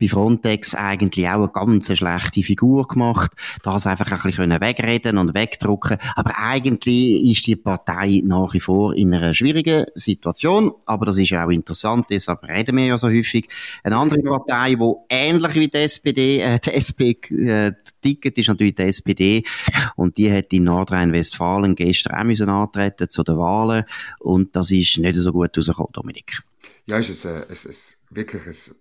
Bei 0.00 0.08
Frontex 0.08 0.74
eigentlich 0.74 1.28
auch 1.28 1.34
eine 1.34 1.48
ganz 1.50 1.96
schlechte 1.96 2.42
Figur 2.42 2.88
gemacht. 2.88 3.30
Das 3.62 3.86
einfach 3.86 4.10
ein 4.10 4.20
bisschen 4.20 4.60
wegreden 4.60 5.18
und 5.18 5.34
wegdrucken. 5.34 5.98
Aber 6.16 6.36
eigentlich 6.36 7.30
ist 7.30 7.46
die 7.46 7.54
Partei 7.54 8.22
nach 8.24 8.52
wie 8.52 8.60
vor 8.60 8.92
in 8.92 9.14
einer 9.14 9.34
schwierigen 9.34 9.86
Situation. 9.94 10.72
Aber 10.84 11.06
das 11.06 11.18
ist 11.18 11.32
auch 11.32 11.50
interessant, 11.50 12.06
deshalb 12.10 12.42
reden 12.42 12.76
wir 12.76 12.86
ja 12.86 12.98
so 12.98 13.06
häufig. 13.06 13.48
Eine 13.84 13.98
andere 13.98 14.20
Partei, 14.20 14.74
die 14.74 14.92
ähnlich 15.10 15.54
wie 15.54 15.68
die 15.68 15.78
SPD, 15.78 16.40
äh, 16.40 16.58
die 16.58 16.74
SP, 16.74 17.14
äh, 17.30 17.70
tickt, 18.06 18.38
ist 18.38 18.48
natürlich 18.48 18.74
die 18.74 18.82
SPD. 18.82 19.44
Und 19.96 20.16
die 20.16 20.32
hat 20.32 20.52
in 20.52 20.64
Nordrhein-Westfalen 20.64 21.74
gestern 21.74 22.50
auch 22.50 22.62
antreten 22.62 23.08
zu 23.08 23.22
den 23.22 23.38
Wahlen 23.38 23.84
und 24.18 24.54
das 24.54 24.70
ist 24.70 24.98
nicht 24.98 25.16
so 25.16 25.32
gut 25.32 25.56
rausgekommen, 25.56 25.92
Dominik. 25.92 26.42
Ja, 26.86 26.98
ist 26.98 27.10
es, 27.10 27.24
äh, 27.24 27.46
es, 27.48 27.64
es 27.64 28.00
wirklich 28.10 28.46
ein 28.46 28.76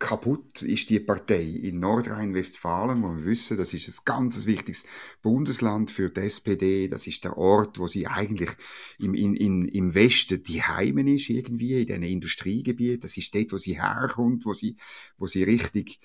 kaputt 0.00 0.62
ist 0.62 0.88
die 0.88 0.98
Partei 0.98 1.42
in 1.42 1.78
Nordrhein-Westfalen, 1.78 3.02
wo 3.02 3.08
wir 3.14 3.26
wissen, 3.26 3.58
das 3.58 3.74
ist 3.74 3.86
ein 3.86 4.04
ganz 4.06 4.46
wichtiges 4.46 4.86
Bundesland 5.20 5.90
für 5.90 6.08
die 6.08 6.22
SPD. 6.22 6.88
Das 6.88 7.06
ist 7.06 7.22
der 7.22 7.36
Ort, 7.36 7.78
wo 7.78 7.86
sie 7.86 8.06
eigentlich 8.06 8.50
im, 8.98 9.12
in, 9.14 9.68
im 9.68 9.94
Westen 9.94 10.42
die 10.42 10.62
Heimen 10.62 11.06
ist, 11.06 11.28
irgendwie, 11.28 11.82
in 11.82 11.86
diesen 11.86 12.02
Industriegebieten. 12.02 13.00
Das 13.00 13.18
ist 13.18 13.34
dort, 13.34 13.52
wo 13.52 13.58
sie 13.58 13.80
herkommt, 13.80 14.46
wo 14.46 14.54
sie, 14.54 14.76
wo 15.18 15.26
sie 15.26 15.42
richtig 15.44 16.00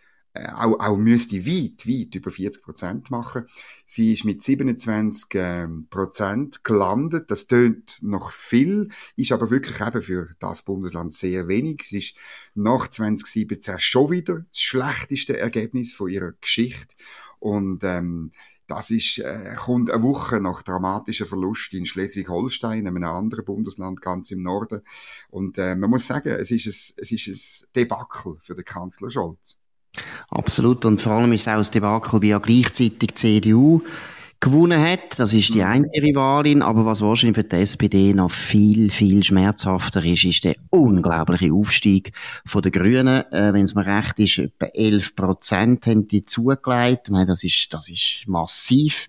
auch, 0.53 0.79
auch 0.79 0.97
müsste 0.97 1.45
weit, 1.45 1.87
weit 1.87 2.15
über 2.15 2.31
40 2.31 2.63
Prozent 2.63 3.11
machen. 3.11 3.47
Sie 3.85 4.13
ist 4.13 4.25
mit 4.25 4.41
27 4.41 5.29
ähm, 5.35 5.87
Prozent 5.89 6.63
gelandet. 6.63 7.31
Das 7.31 7.47
tönt 7.47 7.99
noch 8.01 8.31
viel, 8.31 8.89
ist 9.15 9.31
aber 9.31 9.49
wirklich 9.49 9.79
eben 9.79 10.01
für 10.01 10.29
das 10.39 10.63
Bundesland 10.63 11.13
sehr 11.13 11.47
wenig. 11.47 11.81
Es 11.81 11.91
ist 11.93 12.15
nach 12.53 12.87
2017 12.87 13.79
schon 13.79 14.11
wieder 14.11 14.45
das 14.49 14.61
schlechteste 14.61 15.39
Ergebnis 15.39 15.93
von 15.93 16.09
ihrer 16.09 16.33
Geschichte. 16.33 16.95
Und 17.39 17.83
ähm, 17.83 18.31
das 18.67 18.89
ist, 18.89 19.19
äh, 19.19 19.55
kommt 19.55 19.91
eine 19.91 20.01
Woche 20.01 20.41
nach 20.41 20.63
dramatischen 20.63 21.27
Verlust 21.27 21.73
in 21.73 21.85
Schleswig-Holstein, 21.85 22.87
einem 22.87 23.03
anderen 23.03 23.45
Bundesland 23.45 24.01
ganz 24.01 24.31
im 24.31 24.41
Norden. 24.41 24.81
Und 25.29 25.57
äh, 25.57 25.75
man 25.75 25.89
muss 25.89 26.07
sagen, 26.07 26.29
es 26.29 26.49
ist 26.49 26.65
ein, 26.65 27.01
es 27.01 27.11
ist 27.11 27.27
ein 27.27 27.73
Debakel 27.75 28.37
für 28.41 28.55
den 28.55 28.65
Kanzler 28.65 29.11
Scholz. 29.11 29.57
Absolut. 30.29 30.85
Und 30.85 31.01
vor 31.01 31.13
allem 31.13 31.33
ist 31.33 31.41
es 31.41 31.47
auch 31.47 31.57
das 31.57 31.71
Debakel, 31.71 32.21
wie 32.21 32.29
ja 32.29 32.39
gleichzeitig 32.39 32.97
die 32.99 33.13
CDU 33.13 33.81
gewonnen 34.39 34.81
hat. 34.81 35.17
Das 35.17 35.33
ist 35.33 35.53
die 35.53 35.63
eine 35.63 35.87
Rivalin. 35.87 36.61
Aber 36.61 36.85
was 36.85 37.01
wahrscheinlich 37.01 37.37
für 37.37 37.43
die 37.43 37.55
SPD 37.57 38.13
noch 38.13 38.31
viel, 38.31 38.91
viel 38.91 39.23
schmerzhafter 39.23 40.03
ist, 40.03 40.23
ist 40.23 40.43
der 40.43 40.55
unglaubliche 40.69 41.53
Aufstieg 41.53 42.11
von 42.45 42.61
den 42.61 42.71
Grünen. 42.71 43.23
Äh, 43.31 43.53
Wenn 43.53 43.65
es 43.65 43.75
mir 43.75 43.85
recht 43.85 44.19
ist, 44.19 44.37
etwa 44.37 44.65
11 44.65 45.15
Prozent 45.15 45.87
haben 45.87 46.07
die 46.07 46.25
zugelegt. 46.25 47.09
Meine, 47.09 47.27
das 47.27 47.43
ist, 47.43 47.73
das 47.73 47.89
ist 47.89 48.23
massiv. 48.27 49.07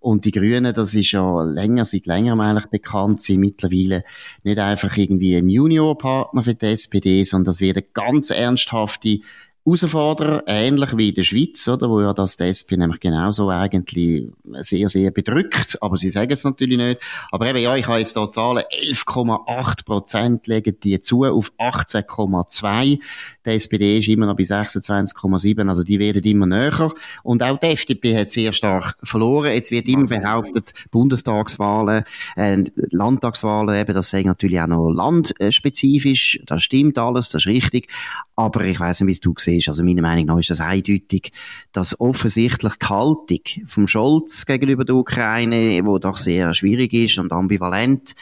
Und 0.00 0.26
die 0.26 0.32
Grünen, 0.32 0.74
das 0.74 0.94
ist 0.94 1.12
ja 1.12 1.42
länger, 1.42 1.86
seit 1.86 2.04
längerem 2.04 2.38
eigentlich 2.40 2.66
bekannt, 2.66 3.22
sind 3.22 3.40
mittlerweile 3.40 4.04
nicht 4.42 4.58
einfach 4.58 4.94
irgendwie 4.98 5.34
ein 5.34 5.48
Juniorpartner 5.48 6.42
für 6.42 6.54
die 6.54 6.66
SPD, 6.66 7.24
sondern 7.24 7.46
das 7.46 7.60
wird 7.60 7.78
eine 7.78 7.86
ganz 7.94 8.28
ernsthafte 8.28 9.20
Herausforderer, 9.66 10.42
ähnlich 10.46 10.94
wie 10.96 11.08
in 11.08 11.14
der 11.14 11.24
Schweiz, 11.24 11.66
oder, 11.68 11.88
wo 11.88 12.00
ja 12.00 12.12
das 12.12 12.36
die 12.36 12.44
SP 12.52 12.76
nämlich 12.76 13.00
genauso 13.00 13.48
eigentlich 13.48 14.28
sehr, 14.60 14.90
sehr 14.90 15.10
bedrückt, 15.10 15.78
aber 15.80 15.96
sie 15.96 16.10
sagen 16.10 16.32
es 16.32 16.44
natürlich 16.44 16.76
nicht. 16.76 17.00
Aber 17.30 17.46
eben, 17.46 17.58
ja, 17.58 17.74
ich 17.74 17.86
habe 17.86 17.98
jetzt 17.98 18.14
hier 18.14 18.30
Zahlen, 18.30 18.62
11,8 18.82 19.84
Prozent 19.86 20.46
legen 20.48 20.76
die 20.82 21.00
zu 21.00 21.24
auf 21.24 21.50
18,2. 21.58 23.00
Die 23.46 23.50
SPD 23.50 23.98
ist 23.98 24.08
immer 24.08 24.26
noch 24.26 24.36
bei 24.36 24.44
26,7, 24.44 25.68
also 25.68 25.82
die 25.82 25.98
werden 25.98 26.22
immer 26.22 26.46
näher. 26.46 26.92
Und 27.22 27.42
auch 27.42 27.58
die 27.58 27.66
FDP 27.66 28.16
hat 28.18 28.30
sehr 28.30 28.52
stark 28.52 28.96
verloren. 29.02 29.52
Jetzt 29.52 29.70
wird 29.70 29.86
immer 29.88 30.06
behauptet, 30.06 30.72
Bundestagswahlen, 30.90 32.04
äh, 32.36 32.64
Landtagswahlen, 32.90 33.78
eben, 33.78 33.94
das 33.94 34.10
sagen 34.10 34.28
natürlich 34.28 34.60
auch 34.60 34.66
noch 34.66 34.90
landspezifisch. 34.90 36.40
Das 36.46 36.62
stimmt 36.62 36.98
alles, 36.98 37.30
das 37.30 37.42
ist 37.42 37.46
richtig. 37.46 37.88
Aber 38.36 38.64
ich 38.64 38.80
weiß 38.80 39.02
nicht, 39.02 39.18
wie 39.18 39.20
du 39.20 39.34
siehst. 39.36 39.68
Also 39.68 39.84
meiner 39.84 40.02
Meinung 40.02 40.26
nach 40.26 40.38
ist 40.38 40.50
das 40.50 40.60
eindeutig, 40.60 41.32
dass 41.72 42.00
offensichtlich 42.00 42.74
die 42.76 42.86
Haltung 42.86 43.40
vom 43.66 43.86
Scholz 43.86 44.46
gegenüber 44.46 44.84
der 44.84 44.96
Ukraine, 44.96 45.80
wo 45.84 45.98
doch 45.98 46.16
sehr 46.16 46.52
schwierig 46.54 46.92
ist 46.92 47.18
und 47.18 47.32
ambivalent, 47.32 48.14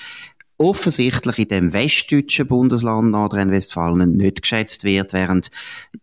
offensichtlich 0.58 1.38
in 1.38 1.48
dem 1.48 1.72
westdeutschen 1.72 2.46
Bundesland 2.46 3.10
Nordrhein-Westfalen 3.10 4.12
nicht 4.12 4.42
geschätzt 4.42 4.84
wird, 4.84 5.12
während 5.12 5.50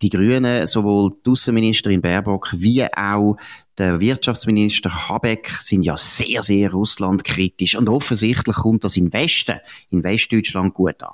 die 0.02 0.10
Grünen 0.10 0.68
sowohl 0.68 1.12
die 1.26 1.32
Außenministerin 1.32 2.02
Baerbock 2.02 2.54
wie 2.58 2.86
auch 2.86 3.38
der 3.78 4.02
Wirtschaftsminister 4.02 5.08
Habeck 5.08 5.50
sind 5.62 5.84
ja 5.84 5.96
sehr, 5.98 6.42
sehr 6.42 6.72
russlandkritisch 6.72 7.76
und 7.76 7.88
offensichtlich 7.88 8.58
kommt 8.58 8.84
das 8.84 8.98
in 8.98 9.14
Westen, 9.14 9.60
in 9.90 10.04
Westdeutschland 10.04 10.74
gut 10.74 11.02
an. 11.02 11.14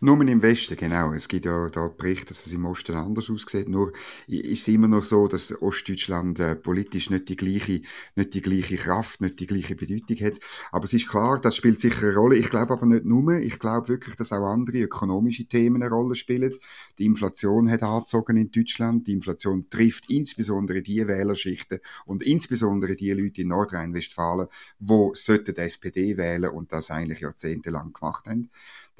Nur 0.00 0.20
im 0.20 0.42
Westen, 0.42 0.76
genau. 0.76 1.12
Es 1.12 1.28
gibt 1.28 1.44
ja 1.44 1.68
da 1.68 1.88
Berichte, 1.88 2.26
dass 2.26 2.46
es 2.46 2.52
im 2.52 2.64
Osten 2.64 2.94
anders 2.94 3.30
aussieht. 3.30 3.68
Nur 3.68 3.92
ist 4.26 4.62
es 4.62 4.68
immer 4.68 4.88
noch 4.88 5.04
so, 5.04 5.28
dass 5.28 5.60
Ostdeutschland 5.62 6.40
äh, 6.40 6.56
politisch 6.56 7.10
nicht 7.10 7.28
die 7.28 7.36
gleiche, 7.36 7.82
nicht 8.16 8.34
die 8.34 8.42
gleiche 8.42 8.76
Kraft, 8.76 9.20
nicht 9.20 9.40
die 9.40 9.46
gleiche 9.46 9.76
Bedeutung 9.76 10.16
hat. 10.26 10.40
Aber 10.70 10.84
es 10.84 10.92
ist 10.92 11.08
klar, 11.08 11.40
das 11.40 11.56
spielt 11.56 11.80
sicher 11.80 12.08
eine 12.08 12.16
Rolle. 12.16 12.36
Ich 12.36 12.50
glaube 12.50 12.72
aber 12.72 12.86
nicht 12.86 13.04
nur. 13.04 13.34
Ich 13.34 13.58
glaube 13.58 13.88
wirklich, 13.88 14.16
dass 14.16 14.32
auch 14.32 14.46
andere 14.46 14.78
ökonomische 14.78 15.46
Themen 15.46 15.82
eine 15.82 15.92
Rolle 15.92 16.16
spielen. 16.16 16.52
Die 16.98 17.06
Inflation 17.06 17.70
hat 17.70 17.82
angezogen 17.82 18.36
in 18.36 18.50
Deutschland. 18.50 19.06
Die 19.06 19.12
Inflation 19.12 19.68
trifft 19.70 20.10
insbesondere 20.10 20.82
die 20.82 21.06
Wählerschichten 21.06 21.80
und 22.06 22.22
insbesondere 22.22 22.96
die 22.96 23.12
Leute 23.12 23.42
in 23.42 23.48
Nordrhein-Westfalen, 23.48 24.48
sollten 25.14 25.54
die 25.54 25.60
SPD 25.60 26.16
wählen 26.16 26.50
und 26.50 26.72
das 26.72 26.90
eigentlich 26.90 27.20
jahrzehntelang 27.20 27.92
gemacht 27.92 28.26
haben. 28.26 28.50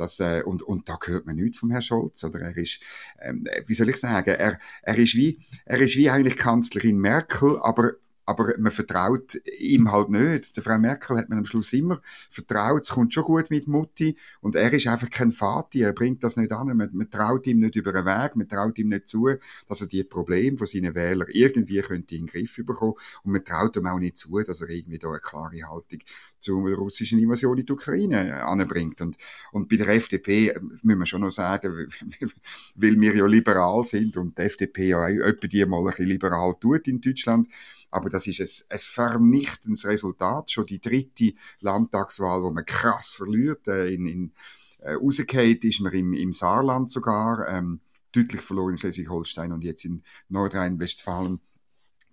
Das, 0.02 0.18
äh, 0.18 0.42
und, 0.44 0.62
und 0.62 0.88
da 0.88 0.98
hört 1.04 1.26
man 1.26 1.36
nichts 1.36 1.58
vom 1.58 1.70
Herrn 1.70 1.82
Scholz. 1.82 2.24
Oder 2.24 2.40
er 2.40 2.56
ist, 2.56 2.80
ähm, 3.20 3.44
wie 3.66 3.74
soll 3.74 3.88
ich 3.88 3.96
sagen, 3.96 4.30
er, 4.30 4.58
er, 4.82 4.98
ist 4.98 5.14
wie, 5.14 5.38
er 5.64 5.78
ist 5.78 5.96
wie 5.96 6.10
eigentlich 6.10 6.36
Kanzlerin 6.36 6.98
Merkel, 6.98 7.58
aber 7.62 7.92
aber 8.24 8.54
man 8.58 8.72
vertraut 8.72 9.34
ihm 9.58 9.90
halt 9.90 10.10
nicht. 10.10 10.56
Der 10.56 10.62
Frau 10.62 10.78
Merkel 10.78 11.16
hat 11.16 11.28
man 11.28 11.38
am 11.38 11.44
Schluss 11.44 11.72
immer 11.72 12.00
vertraut, 12.30 12.82
es 12.82 12.90
kommt 12.90 13.12
schon 13.12 13.24
gut 13.24 13.50
mit 13.50 13.66
Mutti. 13.66 14.16
Und 14.40 14.54
er 14.54 14.72
ist 14.72 14.86
einfach 14.86 15.10
kein 15.10 15.32
Vati, 15.32 15.82
er 15.82 15.92
bringt 15.92 16.22
das 16.22 16.36
nicht 16.36 16.52
an, 16.52 16.76
man, 16.76 16.90
man 16.92 17.10
traut 17.10 17.46
ihm 17.46 17.60
nicht 17.60 17.76
über 17.76 17.92
den 17.92 18.04
Weg, 18.04 18.36
man 18.36 18.48
traut 18.48 18.78
ihm 18.78 18.88
nicht 18.88 19.08
zu, 19.08 19.28
dass 19.68 19.80
er 19.80 19.88
die 19.88 20.04
Probleme 20.04 20.56
von 20.56 20.66
seinen 20.66 20.94
Wählern 20.94 21.28
irgendwie 21.30 21.80
könnte 21.80 22.14
in 22.14 22.26
den 22.26 22.26
Griff 22.28 22.56
bekommen. 22.64 22.94
Und 23.24 23.32
man 23.32 23.44
traut 23.44 23.76
ihm 23.76 23.86
auch 23.86 23.98
nicht 23.98 24.16
zu, 24.16 24.40
dass 24.42 24.60
er 24.60 24.68
irgendwie 24.68 24.98
da 24.98 25.08
eine 25.08 25.18
klare 25.18 25.68
Haltung 25.68 26.00
zur 26.38 26.74
russischen 26.74 27.18
Invasion 27.18 27.58
in 27.58 27.66
die 27.66 27.72
Ukraine 27.72 28.44
anbringt. 28.44 29.00
Und, 29.00 29.16
und 29.52 29.68
bei 29.68 29.76
der 29.76 29.88
FDP 29.88 30.54
müssen 30.60 30.98
wir 30.98 31.06
schon 31.06 31.22
noch 31.22 31.30
sagen, 31.30 31.72
weil 32.74 33.00
wir 33.00 33.14
ja 33.14 33.26
liberal 33.26 33.84
sind 33.84 34.16
und 34.16 34.36
die 34.38 34.42
FDP 34.42 34.88
ja 34.88 35.08
etwa 35.08 35.46
die 35.46 35.64
mal 35.64 35.78
ein 35.78 35.86
bisschen 35.86 36.08
liberal 36.08 36.54
tut 36.60 36.88
in 36.88 37.00
Deutschland, 37.00 37.48
aber 37.92 38.08
das 38.08 38.26
ist 38.26 38.40
ein, 38.40 38.74
ein 38.74 38.78
vernichtendes 38.78 39.86
Resultat. 39.86 40.50
Schon 40.50 40.66
die 40.66 40.80
dritte 40.80 41.34
Landtagswahl, 41.60 42.42
wo 42.42 42.50
man 42.50 42.64
krass 42.64 43.10
verliert. 43.10 43.68
Äh, 43.68 43.94
in, 43.94 44.06
in, 44.06 44.32
äh, 44.80 44.94
rausgeht 44.94 45.64
ist 45.64 45.80
man 45.80 45.92
im, 45.92 46.14
im 46.14 46.32
Saarland 46.32 46.90
sogar. 46.90 47.46
Ähm, 47.48 47.80
deutlich 48.10 48.40
verloren 48.40 48.72
in 48.72 48.78
Schleswig-Holstein 48.78 49.52
und 49.52 49.62
jetzt 49.62 49.84
in 49.84 50.02
Nordrhein-Westfalen 50.28 51.40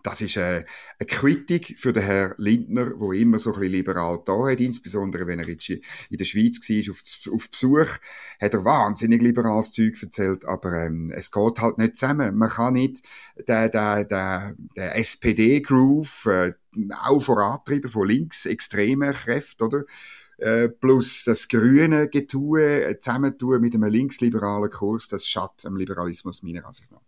das 0.04 0.22
ist 0.22 0.38
eine, 0.38 0.66
eine 0.98 1.08
Quittung 1.08 1.76
für 1.78 1.92
den 1.92 2.04
Herrn 2.04 2.36
Lindner, 2.38 2.94
wo 2.98 3.12
immer 3.12 3.40
so 3.40 3.54
ein 3.54 3.60
bisschen 3.60 3.74
liberal 3.74 4.22
da 4.26 4.50
hat, 4.50 4.62
insbesondere 4.62 5.28
wenn 5.28 5.40
er 5.40 5.48
jetzt 5.50 5.70
in 5.70 5.82
der 6.12 6.26
Schweiz 6.26 6.58
war, 6.60 7.34
auf, 7.34 7.52
Besuch, 7.52 7.88
hat 8.40 8.54
er 8.54 8.66
wahnsinnig 8.66 9.22
liberales 9.22 9.72
Zeug 9.72 10.02
erzählt, 10.02 10.46
aber 10.46 10.86
ähm, 10.86 11.12
es 11.12 11.32
geht 11.32 11.60
halt 11.60 11.78
nicht 11.78 11.98
zusammen. 11.98 12.38
Man 12.38 12.50
kann 12.50 12.74
nicht 12.74 13.04
den, 13.48 13.72
den, 13.72 14.08
den, 14.08 14.70
den 14.76 14.90
SPD-Groove 14.90 16.26
äh, 16.28 16.54
auch 17.04 17.20
vorantreiben 17.20 17.90
von 17.90 18.08
links 18.08 18.46
extremen 18.46 19.14
Kräften, 19.14 19.64
oder? 19.64 19.84
Äh, 20.38 20.70
plus 20.70 21.26
das 21.26 21.50
grüne 21.50 22.08
Getue 22.08 22.86
äh, 22.86 22.98
zusammentun 22.98 23.60
mit 23.60 23.76
einem 23.76 23.90
linksliberalen 23.90 24.70
Kurs, 24.70 25.10
das 25.10 25.28
schadet 25.28 25.66
am 25.66 25.76
Liberalismus 25.76 26.44
meiner 26.44 26.66
Ansicht 26.66 26.90
nach. 26.92 27.02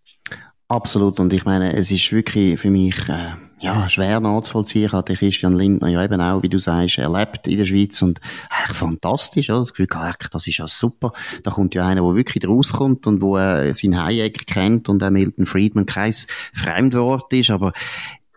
Absolut. 0.72 1.20
Und 1.20 1.34
ich 1.34 1.44
meine, 1.44 1.74
es 1.74 1.92
ist 1.92 2.14
wirklich 2.14 2.58
für 2.58 2.70
mich 2.70 2.96
äh, 3.10 3.32
ja, 3.60 3.90
schwer 3.90 4.22
nachzuvollziehen. 4.22 4.86
Ich 4.86 4.94
hatte 4.94 5.16
Christian 5.16 5.54
Lindner 5.54 5.90
ja 5.90 6.02
eben 6.02 6.22
auch, 6.22 6.44
wie 6.44 6.48
du 6.48 6.60
sagst, 6.60 6.98
erlebt 6.98 7.46
in 7.46 7.58
der 7.58 7.66
Schweiz 7.66 8.02
und 8.02 8.22
eigentlich 8.50 8.78
fantastisch. 8.78 9.50
Oder? 9.50 9.60
Das 9.60 9.74
Gefühl, 9.74 9.88
das 10.32 10.48
ist 10.48 10.58
ja 10.58 10.70
super. 10.70 11.12
Da 11.44 11.52
kommt 11.52 11.76
ja 11.76 11.86
einer, 11.86 12.04
der 12.04 12.16
wirklich 12.16 12.48
rauskommt 12.48 13.06
und 13.06 13.22
wo 13.22 13.38
äh, 13.38 13.74
sein 13.74 14.02
Hayek 14.02 14.48
kennt 14.48 14.88
und 14.88 15.04
auch 15.04 15.10
Milton 15.10 15.46
Friedman 15.46 15.86
kein 15.86 16.14
Fremdwort 16.54 17.34
ist. 17.34 17.50
Aber 17.50 17.74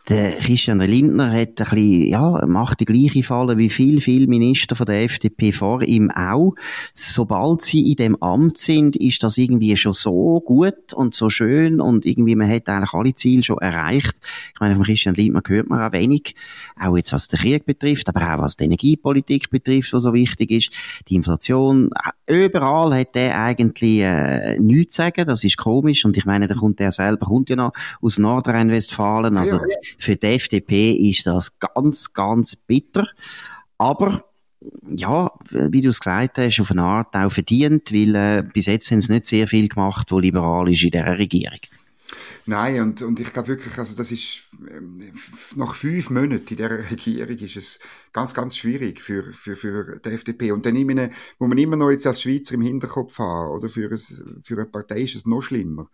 der 0.09 0.33
Christian 0.33 0.81
Lindner 0.81 1.33
hat 1.33 1.49
ein 1.49 1.55
bisschen, 1.55 2.07
ja, 2.07 2.45
macht 2.47 2.81
die 2.81 2.85
gleiche 2.85 3.23
Falle 3.23 3.57
wie 3.57 3.71
viel, 3.71 4.03
viel 4.03 4.27
Minister 4.27 4.77
von 4.77 4.85
der 4.85 5.03
FDP 5.05 5.51
vor 5.53 5.83
ihm 5.83 6.11
auch. 6.11 6.55
Sobald 6.95 7.63
sie 7.63 7.91
in 7.91 7.97
dem 7.97 8.23
Amt 8.23 8.59
sind, 8.59 8.97
ist 8.97 9.23
das 9.23 9.39
irgendwie 9.39 9.75
schon 9.79 9.95
so 9.95 10.43
gut 10.45 10.93
und 10.93 11.15
so 11.15 11.31
schön 11.31 11.81
und 11.81 12.05
irgendwie 12.05 12.37
man 12.37 12.51
hat 12.51 12.69
eigentlich 12.69 12.93
alle 12.93 13.15
Ziele 13.15 13.43
schon 13.43 13.59
erreicht. 13.59 14.15
Ich 14.53 14.61
meine, 14.61 14.75
von 14.75 14.85
Christian 14.85 15.15
Lindner 15.15 15.43
hört 15.47 15.71
man 15.71 15.81
auch 15.81 15.93
wenig, 15.93 16.35
auch 16.79 16.97
jetzt 16.99 17.15
was 17.15 17.29
den 17.29 17.39
Krieg 17.39 17.65
betrifft, 17.65 18.07
aber 18.11 18.35
auch 18.35 18.43
was 18.43 18.57
die 18.57 18.65
Energiepolitik 18.65 19.49
betrifft, 19.49 19.95
was 19.95 20.03
so 20.03 20.13
wichtig 20.13 20.51
ist. 20.51 20.71
Die 21.09 21.15
Inflation, 21.15 21.89
überall 22.27 22.95
hat 22.95 23.17
er 23.17 23.41
eigentlich 23.41 24.01
äh, 24.01 24.59
nichts 24.59 24.97
zu 24.97 25.03
sagen, 25.03 25.27
das 25.27 25.45
ist 25.45 25.57
komisch 25.57 26.05
und 26.05 26.15
ich 26.19 26.27
meine, 26.27 26.47
da 26.47 26.55
kommt 26.55 26.79
er 26.81 26.93
selber, 26.93 27.25
kommt 27.25 27.49
ja 27.49 27.57
noch 27.57 27.73
aus 28.03 28.19
Nordrhein-Westfalen, 28.19 29.39
also 29.39 29.57
ja 29.57 29.94
für 29.99 30.17
die 30.17 30.27
FDP 30.27 30.93
ist 30.93 31.27
das 31.27 31.59
ganz, 31.59 32.13
ganz 32.13 32.57
bitter. 32.57 33.07
Aber 33.79 34.25
ja, 34.97 35.31
wie 35.51 35.83
du 35.83 35.91
es 35.91 36.01
gesagt 36.01 36.39
hast, 36.39 36.61
auf 36.61 36.71
eine 36.71 36.83
Art 36.83 37.15
auch 37.15 37.31
verdient, 37.31 37.93
weil 37.93 38.15
äh, 38.15 38.43
bis 38.43 38.67
jetzt 38.67 38.91
haben 38.91 39.01
sie 39.01 39.13
nicht 39.13 39.27
sehr 39.27 39.47
viel 39.47 39.69
gemacht, 39.69 40.11
wo 40.11 40.19
liberal 40.19 40.71
ist 40.71 40.83
in 40.83 40.91
dieser 40.91 41.19
Regierung. 41.19 41.59
Nein, 42.47 42.81
und, 42.83 43.01
und 43.01 43.21
ich 43.21 43.33
glaube 43.33 43.49
wirklich, 43.49 43.79
also 43.79 43.97
das 43.97 44.13
ist, 44.13 44.45
ähm, 44.71 45.01
nach 45.57 45.75
fünf 45.75 46.11
Monaten 46.11 46.47
in 46.51 46.57
dieser 46.57 46.91
Regierung 46.91 47.39
ist 47.39 47.57
es 47.57 47.79
ganz, 48.13 48.35
ganz 48.35 48.55
schwierig 48.57 49.01
für, 49.01 49.33
für, 49.33 49.57
für 49.57 49.99
die 49.99 50.11
FDP. 50.11 50.53
Und 50.53 50.67
dann 50.67 50.77
immer, 50.77 51.09
wo 51.39 51.47
man 51.47 51.57
immer 51.57 51.77
noch 51.77 51.91
jetzt 51.91 52.07
als 52.07 52.21
Schweizer 52.21 52.55
im 52.55 52.61
Hinterkopf 52.61 53.19
haben, 53.19 53.51
oder 53.51 53.71
für, 53.71 53.91
ein, 53.91 54.43
für 54.43 54.55
eine 54.55 54.67
Partei 54.67 55.01
ist 55.01 55.17
es 55.17 55.25
noch 55.25 55.41
schlimmer. 55.41 55.89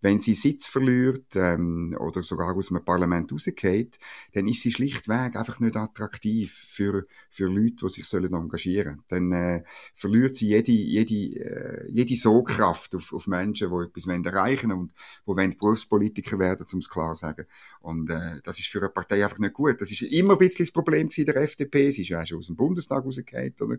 Wenn 0.00 0.20
sie 0.20 0.36
Sitz 0.36 0.68
verliert, 0.68 1.34
ähm, 1.34 1.96
oder 1.98 2.22
sogar 2.22 2.54
aus 2.54 2.70
einem 2.70 2.84
Parlament 2.84 3.32
rausgeht, 3.32 3.98
dann 4.32 4.46
ist 4.46 4.62
sie 4.62 4.70
schlichtweg 4.70 5.34
einfach 5.34 5.58
nicht 5.58 5.76
attraktiv 5.76 6.66
für, 6.68 7.02
für 7.30 7.46
Leute, 7.46 7.84
die 7.84 7.88
sich 7.88 8.04
sollen 8.04 8.32
engagieren 8.32 9.02
sollen. 9.08 9.30
Dann 9.30 9.32
äh, 9.32 9.64
verliert 9.96 10.36
sie 10.36 10.48
jede, 10.50 10.70
jede, 10.70 11.14
äh, 11.14 11.90
jede 11.90 12.14
Sogkraft 12.14 12.94
auf, 12.94 13.12
auf 13.12 13.26
Menschen, 13.26 13.70
die 13.70 13.84
etwas 13.84 14.06
erreichen 14.06 14.70
wollen 14.70 14.92
und 15.24 15.52
die 15.52 15.56
Berufspolitik 15.58 15.95
Politiker 15.96 16.38
werden, 16.38 16.66
um 16.72 16.78
es 16.80 16.90
klar 16.90 17.14
zu 17.14 17.20
sagen. 17.20 17.46
Und 17.80 18.10
äh, 18.10 18.40
das 18.44 18.58
ist 18.58 18.68
für 18.68 18.80
eine 18.80 18.90
Partei 18.90 19.24
einfach 19.24 19.38
nicht 19.38 19.54
gut. 19.54 19.80
Das 19.80 19.90
ist 19.90 20.02
immer 20.02 20.34
ein 20.34 20.38
bisschen 20.38 20.66
das 20.66 20.72
Problem 20.72 21.08
der 21.08 21.36
FDP. 21.36 21.90
Sie 21.90 22.02
ist 22.02 22.08
ja 22.08 22.24
schon 22.26 22.38
aus 22.38 22.48
dem 22.48 22.56
Bundestag 22.56 23.04
rausgefallen, 23.04 23.54
oder? 23.60 23.78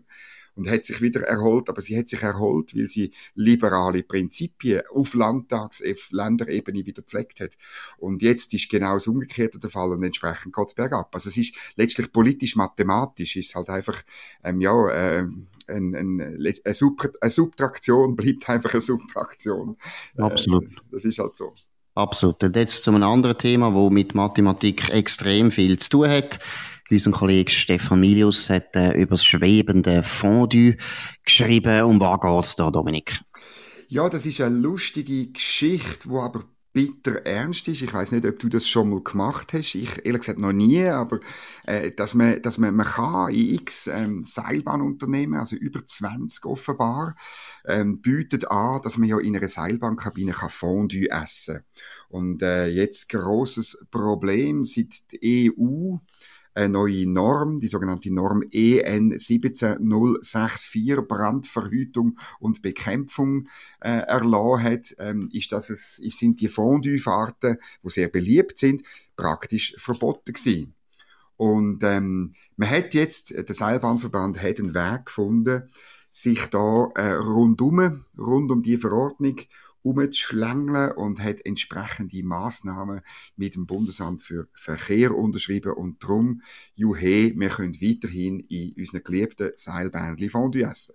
Und 0.56 0.68
hat 0.68 0.84
sich 0.84 1.00
wieder 1.00 1.20
erholt, 1.20 1.68
aber 1.68 1.80
sie 1.80 1.96
hat 1.96 2.08
sich 2.08 2.20
erholt, 2.20 2.74
weil 2.74 2.88
sie 2.88 3.12
liberale 3.36 4.02
Prinzipien 4.02 4.82
auf 4.92 5.14
Landtags-, 5.14 5.82
auf 5.88 6.10
Länderebene 6.10 6.84
wieder 6.84 7.02
gepflegt 7.02 7.38
hat. 7.38 7.52
Und 7.98 8.22
jetzt 8.22 8.52
ist 8.52 8.68
genau 8.68 8.94
das 8.94 9.06
Umgekehrte 9.06 9.60
der 9.60 9.70
Fall 9.70 9.92
und 9.92 10.02
entsprechend 10.02 10.56
geht 10.56 10.66
es 10.66 10.74
bergab. 10.74 11.14
Also 11.14 11.28
es 11.28 11.36
ist 11.36 11.54
letztlich 11.76 12.10
politisch-mathematisch, 12.10 13.36
ist 13.36 13.54
halt 13.54 13.70
einfach, 13.70 14.02
ähm, 14.42 14.60
ja, 14.60 14.88
äh, 14.88 15.26
ein, 15.68 15.94
ein, 15.94 16.20
eine, 16.20 16.74
Sub 16.74 17.00
eine 17.20 17.30
Subtraktion 17.30 18.16
bleibt 18.16 18.48
einfach 18.48 18.72
eine 18.72 18.80
Subtraktion. 18.80 19.76
Absolut. 20.16 20.64
Äh, 20.64 20.80
das 20.90 21.04
ist 21.04 21.18
halt 21.18 21.36
so. 21.36 21.54
Absolut. 21.98 22.44
Und 22.44 22.54
jetzt 22.54 22.84
zu 22.84 22.92
einem 22.92 23.02
anderen 23.02 23.36
Thema, 23.36 23.74
wo 23.74 23.90
mit 23.90 24.14
Mathematik 24.14 24.88
extrem 24.90 25.50
viel 25.50 25.80
zu 25.80 25.90
tun 25.90 26.08
hat. 26.08 26.38
Unser 26.88 27.10
Kollege 27.10 27.50
Stefan 27.50 27.98
Milius 27.98 28.48
hat 28.48 28.76
äh, 28.76 28.92
über 28.92 29.10
das 29.10 29.24
schwebende 29.24 30.04
Fondue 30.04 30.76
geschrieben. 31.24 31.82
Um 31.82 32.00
was 32.00 32.20
geht's 32.20 32.54
da, 32.54 32.70
Dominik? 32.70 33.20
Ja, 33.88 34.08
das 34.08 34.26
ist 34.26 34.40
eine 34.40 34.56
lustige 34.56 35.26
Geschichte, 35.26 36.08
wo 36.08 36.20
aber 36.20 36.44
bitter 36.72 37.26
ernst 37.26 37.66
ist. 37.68 37.82
Ich 37.82 37.92
weiß 37.92 38.12
nicht, 38.12 38.26
ob 38.26 38.38
du 38.38 38.48
das 38.48 38.68
schon 38.68 38.90
mal 38.90 39.02
gemacht 39.02 39.52
hast. 39.52 39.74
Ich 39.74 40.04
ehrlich 40.04 40.20
gesagt 40.20 40.38
noch 40.38 40.52
nie, 40.52 40.84
aber 40.84 41.20
äh, 41.64 41.92
dass 41.92 42.14
man, 42.14 42.40
dass 42.42 42.58
man, 42.58 42.74
man 42.74 42.86
kann 42.86 43.32
in 43.32 43.54
x 43.54 43.86
ähm, 43.86 44.22
Seilbahnunternehmen, 44.22 45.38
also 45.38 45.56
über 45.56 45.84
20 45.84 46.44
offenbar, 46.46 47.16
ähm, 47.64 48.00
bietet 48.00 48.50
an, 48.50 48.82
dass 48.82 48.98
man 48.98 49.08
ja 49.08 49.18
in 49.18 49.36
einer 49.36 49.48
Seilbahnkabine 49.48 50.32
kann 50.32 50.50
Fondue 50.50 51.10
essen. 51.10 51.64
Und 52.08 52.42
äh, 52.42 52.66
jetzt 52.66 53.08
großes 53.08 53.86
Problem 53.90 54.64
seit 54.64 55.12
die 55.12 55.52
EU 55.58 55.96
eine 56.58 56.68
neue 56.70 57.06
Norm, 57.06 57.60
die 57.60 57.68
sogenannte 57.68 58.12
Norm 58.12 58.42
EN 58.50 59.16
17064 59.16 60.96
Brandverhütung 61.06 62.18
und 62.40 62.62
Bekämpfung 62.62 63.46
äh, 63.80 64.00
erlassen 64.00 64.64
hat, 64.64 64.94
ähm, 64.98 65.28
ist, 65.32 65.52
dass 65.52 65.70
es, 65.70 65.96
sind 65.96 66.40
die 66.40 66.48
Fondue-Fahrten, 66.48 67.58
die 67.84 67.90
sehr 67.90 68.08
beliebt 68.08 68.58
sind, 68.58 68.82
praktisch 69.16 69.76
verboten 69.78 70.32
gewesen. 70.32 70.74
Und 71.36 71.84
ähm, 71.84 72.32
man 72.56 72.70
hat 72.70 72.94
jetzt, 72.94 73.30
der 73.30 73.54
Seilbahnverband 73.54 74.42
hat 74.42 74.58
einen 74.58 74.74
Weg 74.74 75.06
gefunden, 75.06 75.70
sich 76.10 76.46
da 76.46 76.88
äh, 76.96 77.12
rundum, 77.12 78.04
rund 78.18 78.50
um 78.50 78.62
die 78.62 78.78
Verordnung 78.78 79.36
umzuschlängeln 79.88 80.92
und 80.92 81.22
hat 81.22 81.44
entsprechende 81.44 82.22
Maßnahmen 82.22 83.00
mit 83.36 83.54
dem 83.54 83.66
Bundesamt 83.66 84.22
für 84.22 84.48
Verkehr 84.54 85.16
unterschrieben 85.16 85.72
und 85.72 86.02
darum, 86.02 86.42
juhe, 86.74 87.00
wir 87.00 87.48
können 87.48 87.74
weiterhin 87.80 88.40
in 88.40 88.74
unseren 88.76 89.02
geliebten 89.02 89.52
Seilbändchen 89.54 90.30
Fondue 90.30 90.62
essen. 90.62 90.94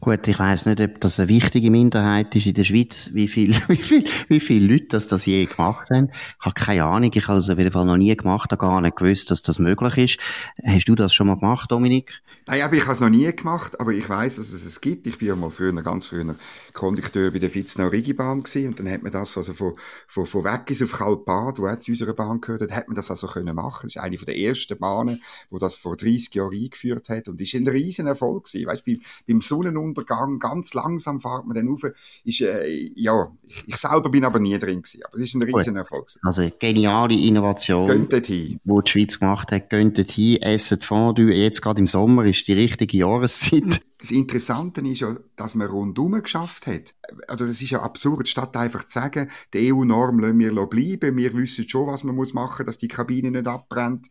Gut, 0.00 0.26
ich 0.28 0.38
weiß 0.38 0.66
nicht, 0.66 0.80
ob 0.80 1.00
das 1.00 1.18
eine 1.18 1.28
wichtige 1.28 1.70
Minderheit 1.70 2.34
ist 2.36 2.46
in 2.46 2.54
der 2.54 2.64
Schweiz, 2.64 3.10
wie 3.12 3.28
viel, 3.28 3.54
wie 3.68 3.76
viel, 3.76 4.04
wie 4.28 4.40
viele 4.40 4.72
Leute 4.72 4.86
das, 4.90 5.08
das 5.08 5.26
je 5.26 5.46
gemacht 5.46 5.88
haben. 5.90 6.10
Ich 6.12 6.44
habe 6.44 6.54
keine 6.54 6.84
Ahnung, 6.84 7.10
ich 7.12 7.28
habe 7.28 7.38
es 7.38 7.48
auf 7.48 7.58
jeden 7.58 7.72
Fall 7.72 7.86
noch 7.86 7.96
nie 7.96 8.14
gemacht, 8.14 8.50
habe 8.50 8.60
gar 8.60 8.80
nicht 8.80 8.96
gewusst, 8.96 9.30
dass 9.30 9.42
das 9.42 9.58
möglich 9.58 9.96
ist. 9.96 10.20
Hast 10.64 10.88
du 10.88 10.94
das 10.94 11.14
schon 11.14 11.26
mal 11.26 11.38
gemacht, 11.38 11.70
Dominik? 11.70 12.22
Nein, 12.46 12.60
aber 12.60 12.74
ich 12.74 12.82
habe 12.82 12.92
es 12.92 13.00
noch 13.00 13.08
nie 13.08 13.30
gemacht, 13.34 13.80
aber 13.80 13.92
ich 13.92 14.06
weiß, 14.06 14.36
dass 14.36 14.52
es 14.52 14.66
es 14.66 14.82
gibt. 14.82 15.06
Ich 15.06 15.16
bin 15.16 15.28
ja 15.28 15.36
mal 15.36 15.50
früher, 15.50 15.72
ganz 15.82 16.08
früher 16.08 16.34
Kondukteur 16.74 17.30
bei 17.30 17.38
der 17.38 17.48
Fitznau 17.48 17.88
Rigibahn 17.88 18.42
gewesen 18.42 18.68
und 18.68 18.78
dann 18.78 18.90
hat 18.90 19.02
man 19.02 19.12
das, 19.12 19.34
also 19.38 19.54
von, 19.54 19.74
von, 20.06 20.26
von 20.26 20.44
Weggis 20.44 20.82
auf 20.82 20.92
Kalbad, 20.92 21.58
wo 21.58 21.68
jetzt 21.68 21.84
zu 21.84 21.92
unserer 21.92 22.12
Bahn 22.12 22.42
gehört 22.42 22.60
hat, 22.60 22.72
hat 22.72 22.88
man 22.88 22.96
das 22.96 23.10
also 23.10 23.28
können 23.28 23.54
machen. 23.54 23.84
Das 23.84 23.96
ist 23.96 24.02
eine 24.02 24.18
von 24.18 24.26
der 24.26 24.36
ersten 24.36 24.78
Bahnen, 24.78 25.22
wo 25.48 25.58
das 25.58 25.76
vor 25.76 25.96
30 25.96 26.34
Jahren 26.34 26.52
eingeführt 26.52 27.08
hat 27.08 27.28
und 27.28 27.40
ist 27.40 27.54
ein 27.54 27.66
riesen 27.66 28.06
Erfolg 28.06 28.44
gewesen. 28.44 28.66
Weißt, 28.66 28.84
beim, 28.84 29.00
beim 29.26 29.40
Sonnenuntergang 29.40 30.38
ganz 30.38 30.74
langsam 30.74 31.22
fährt 31.22 31.46
man 31.46 31.56
dann 31.56 31.68
rauf. 31.68 31.82
Ist, 32.24 32.42
äh, 32.42 32.90
ja, 32.94 33.32
ich, 33.46 33.68
ich, 33.68 33.76
selber 33.76 34.10
bin 34.10 34.24
aber 34.24 34.38
nie 34.38 34.58
drin 34.58 34.82
gewesen, 34.82 35.00
aber 35.06 35.16
es 35.16 35.22
ist 35.22 35.34
ein 35.34 35.42
riesen 35.42 35.76
Erfolg 35.76 36.08
gewesen. 36.08 36.20
Also 36.24 36.50
geniale 36.58 37.14
Innovation, 37.14 38.08
die 38.10 38.58
die 38.64 38.90
Schweiz 38.90 39.18
gemacht 39.18 39.50
hat, 39.50 39.70
gönnt 39.70 39.98
hin, 40.10 40.42
essen 40.42 40.82
Fondue, 40.82 41.32
jetzt 41.32 41.62
gerade 41.62 41.80
im 41.80 41.86
Sommer 41.86 42.26
ist 42.26 42.33
die 42.42 42.54
richtige 42.54 42.98
Jahreszeit. 42.98 43.80
Das 44.04 44.10
Interessante 44.10 44.82
ist 44.82 45.00
ja, 45.00 45.16
dass 45.34 45.54
man 45.54 45.66
rundum 45.66 46.20
geschafft 46.20 46.66
hat. 46.66 46.94
Also 47.26 47.46
das 47.46 47.62
ist 47.62 47.70
ja 47.70 47.80
absurd, 47.80 48.28
statt 48.28 48.54
einfach 48.54 48.84
zu 48.84 48.98
sagen, 49.00 49.30
die 49.54 49.72
EU-Norm 49.72 50.18
lassen 50.18 50.40
wir 50.40 50.66
bleiben, 50.66 51.16
wir 51.16 51.32
wissen 51.32 51.66
schon, 51.66 51.86
was 51.86 52.04
man 52.04 52.14
muss 52.14 52.34
machen, 52.34 52.66
dass 52.66 52.76
die 52.76 52.88
Kabine 52.88 53.30
nicht 53.30 53.46
abbrennt, 53.46 54.08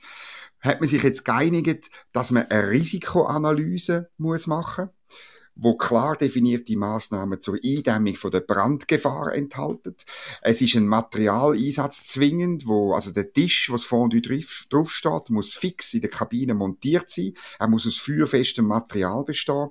hat 0.61 0.79
man 0.79 0.89
sich 0.89 1.03
jetzt 1.03 1.25
geeinigt, 1.25 1.91
dass 2.11 2.31
man 2.31 2.47
eine 2.49 2.71
Risikoanalyse 2.71 4.09
muss 4.17 4.47
machen 4.47 4.85
muss 4.85 5.02
wo 5.55 5.75
klar 5.75 6.15
definierte 6.15 6.75
Maßnahmen 6.75 7.41
zur 7.41 7.57
Eindämmung 7.63 8.15
von 8.15 8.31
der 8.31 8.39
Brandgefahr 8.39 9.33
enthalten. 9.33 9.95
Es 10.41 10.61
ist 10.61 10.75
ein 10.75 10.87
Materialeinsatz 10.87 12.07
zwingend, 12.07 12.67
wo 12.67 12.93
also 12.93 13.11
der 13.11 13.31
Tisch, 13.31 13.71
was 13.71 13.83
Fondue 13.83 14.21
drauf 14.21 14.91
steht, 14.91 15.29
muss 15.29 15.53
fix 15.53 15.93
in 15.93 16.01
der 16.01 16.09
Kabine 16.09 16.53
montiert 16.53 17.09
sein. 17.09 17.33
Er 17.59 17.67
muss 17.67 17.85
aus 17.85 17.97
feuerfestem 17.97 18.65
Material 18.65 19.23
bestehen 19.23 19.69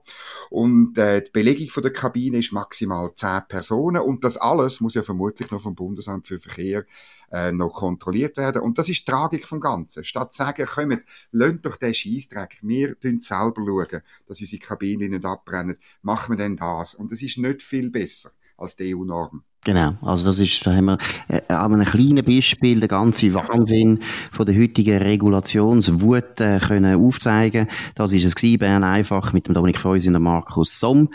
und 0.50 0.96
äh, 0.98 1.22
die 1.22 1.30
Belegung 1.30 1.68
von 1.68 1.82
der 1.82 1.92
Kabine 1.92 2.38
ist 2.38 2.52
maximal 2.52 3.12
zehn 3.14 3.40
Personen 3.48 4.02
und 4.02 4.24
das 4.24 4.36
alles 4.36 4.80
muss 4.80 4.94
ja 4.94 5.02
vermutlich 5.02 5.50
noch 5.50 5.62
vom 5.62 5.74
Bundesamt 5.74 6.28
für 6.28 6.38
Verkehr 6.38 6.84
äh, 7.32 7.50
noch 7.50 7.70
kontrolliert 7.70 8.36
werden. 8.36 8.62
Und 8.62 8.78
das 8.78 8.88
ist 8.88 9.00
die 9.00 9.10
Tragik 9.10 9.46
vom 9.46 9.58
Ganzen. 9.58 10.04
Statt 10.04 10.32
zu 10.32 10.38
sagen, 10.38 10.66
kommt, 10.66 11.04
lönt 11.32 11.66
doch 11.66 11.76
den 11.76 11.94
Scheissdreck, 11.94 12.58
wir 12.62 12.98
tun 13.00 13.20
selber 13.20 13.62
schauen, 13.66 14.02
dass 14.26 14.40
unsere 14.40 14.60
Kabinen 14.60 15.10
nicht 15.10 15.24
abbrennen, 15.24 15.78
machen 16.02 16.32
wir 16.32 16.44
denn 16.44 16.56
das. 16.56 16.94
Und 16.94 17.10
das 17.10 17.22
ist 17.22 17.38
nicht 17.38 17.62
viel 17.62 17.90
besser 17.90 18.32
als 18.56 18.76
die 18.76 18.94
EU-Norm. 18.94 19.42
Genau, 19.64 19.94
also 20.02 20.24
das 20.24 20.40
ist, 20.40 20.66
da 20.66 20.74
haben 20.74 20.86
wir 20.86 20.98
äh, 21.28 21.40
an 21.46 21.74
einem 21.74 21.84
kleinen 21.84 22.24
Beispiel 22.24 22.80
den 22.80 22.88
ganzen 22.88 23.32
Wahnsinn 23.32 24.00
von 24.32 24.44
der 24.44 24.60
heutigen 24.60 24.98
Regulationswut 24.98 26.40
äh, 26.40 26.58
können 26.58 26.96
aufzeigen. 26.96 27.68
Das 27.94 28.12
ist 28.12 28.24
es 28.24 28.34
gewesen, 28.34 28.58
Bern 28.58 28.82
einfach 28.82 29.32
mit 29.32 29.46
dem 29.46 29.54
Dominik 29.54 29.78
Feusi 29.78 30.08
und 30.08 30.14
dem 30.14 30.24
Markus 30.24 30.80
Somm. 30.80 31.10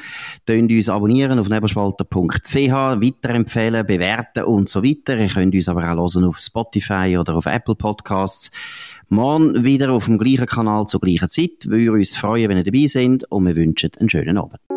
Tönt 0.46 0.72
uns 0.72 0.88
abonnieren 0.88 1.40
auf 1.40 1.50
nebelspalter.ch, 1.50 2.72
weiterempfehlen, 2.72 3.86
bewerten 3.86 4.44
und 4.46 4.70
so 4.70 4.82
weiter. 4.82 5.18
Ihr 5.18 5.28
könnt 5.28 5.54
uns 5.54 5.68
aber 5.68 5.82
auch 5.92 5.98
hören 5.98 6.24
auf 6.24 6.40
Spotify 6.40 7.18
oder 7.20 7.36
auf 7.36 7.48
Apple 7.48 7.76
Podcasts. 7.76 8.50
Morgen 9.10 9.66
wieder 9.66 9.92
auf 9.92 10.06
dem 10.06 10.18
gleichen 10.18 10.46
Kanal 10.46 10.86
zur 10.86 11.02
gleichen 11.02 11.28
Zeit. 11.28 11.66
Wir 11.66 11.80
würden 11.80 12.00
uns 12.00 12.16
freuen, 12.16 12.48
wenn 12.48 12.58
ihr 12.58 12.64
dabei 12.64 12.88
seid 12.88 13.30
und 13.30 13.46
wir 13.46 13.58
wünschen 13.58 13.92
einen 14.00 14.08
schönen 14.08 14.38
Abend. 14.38 14.77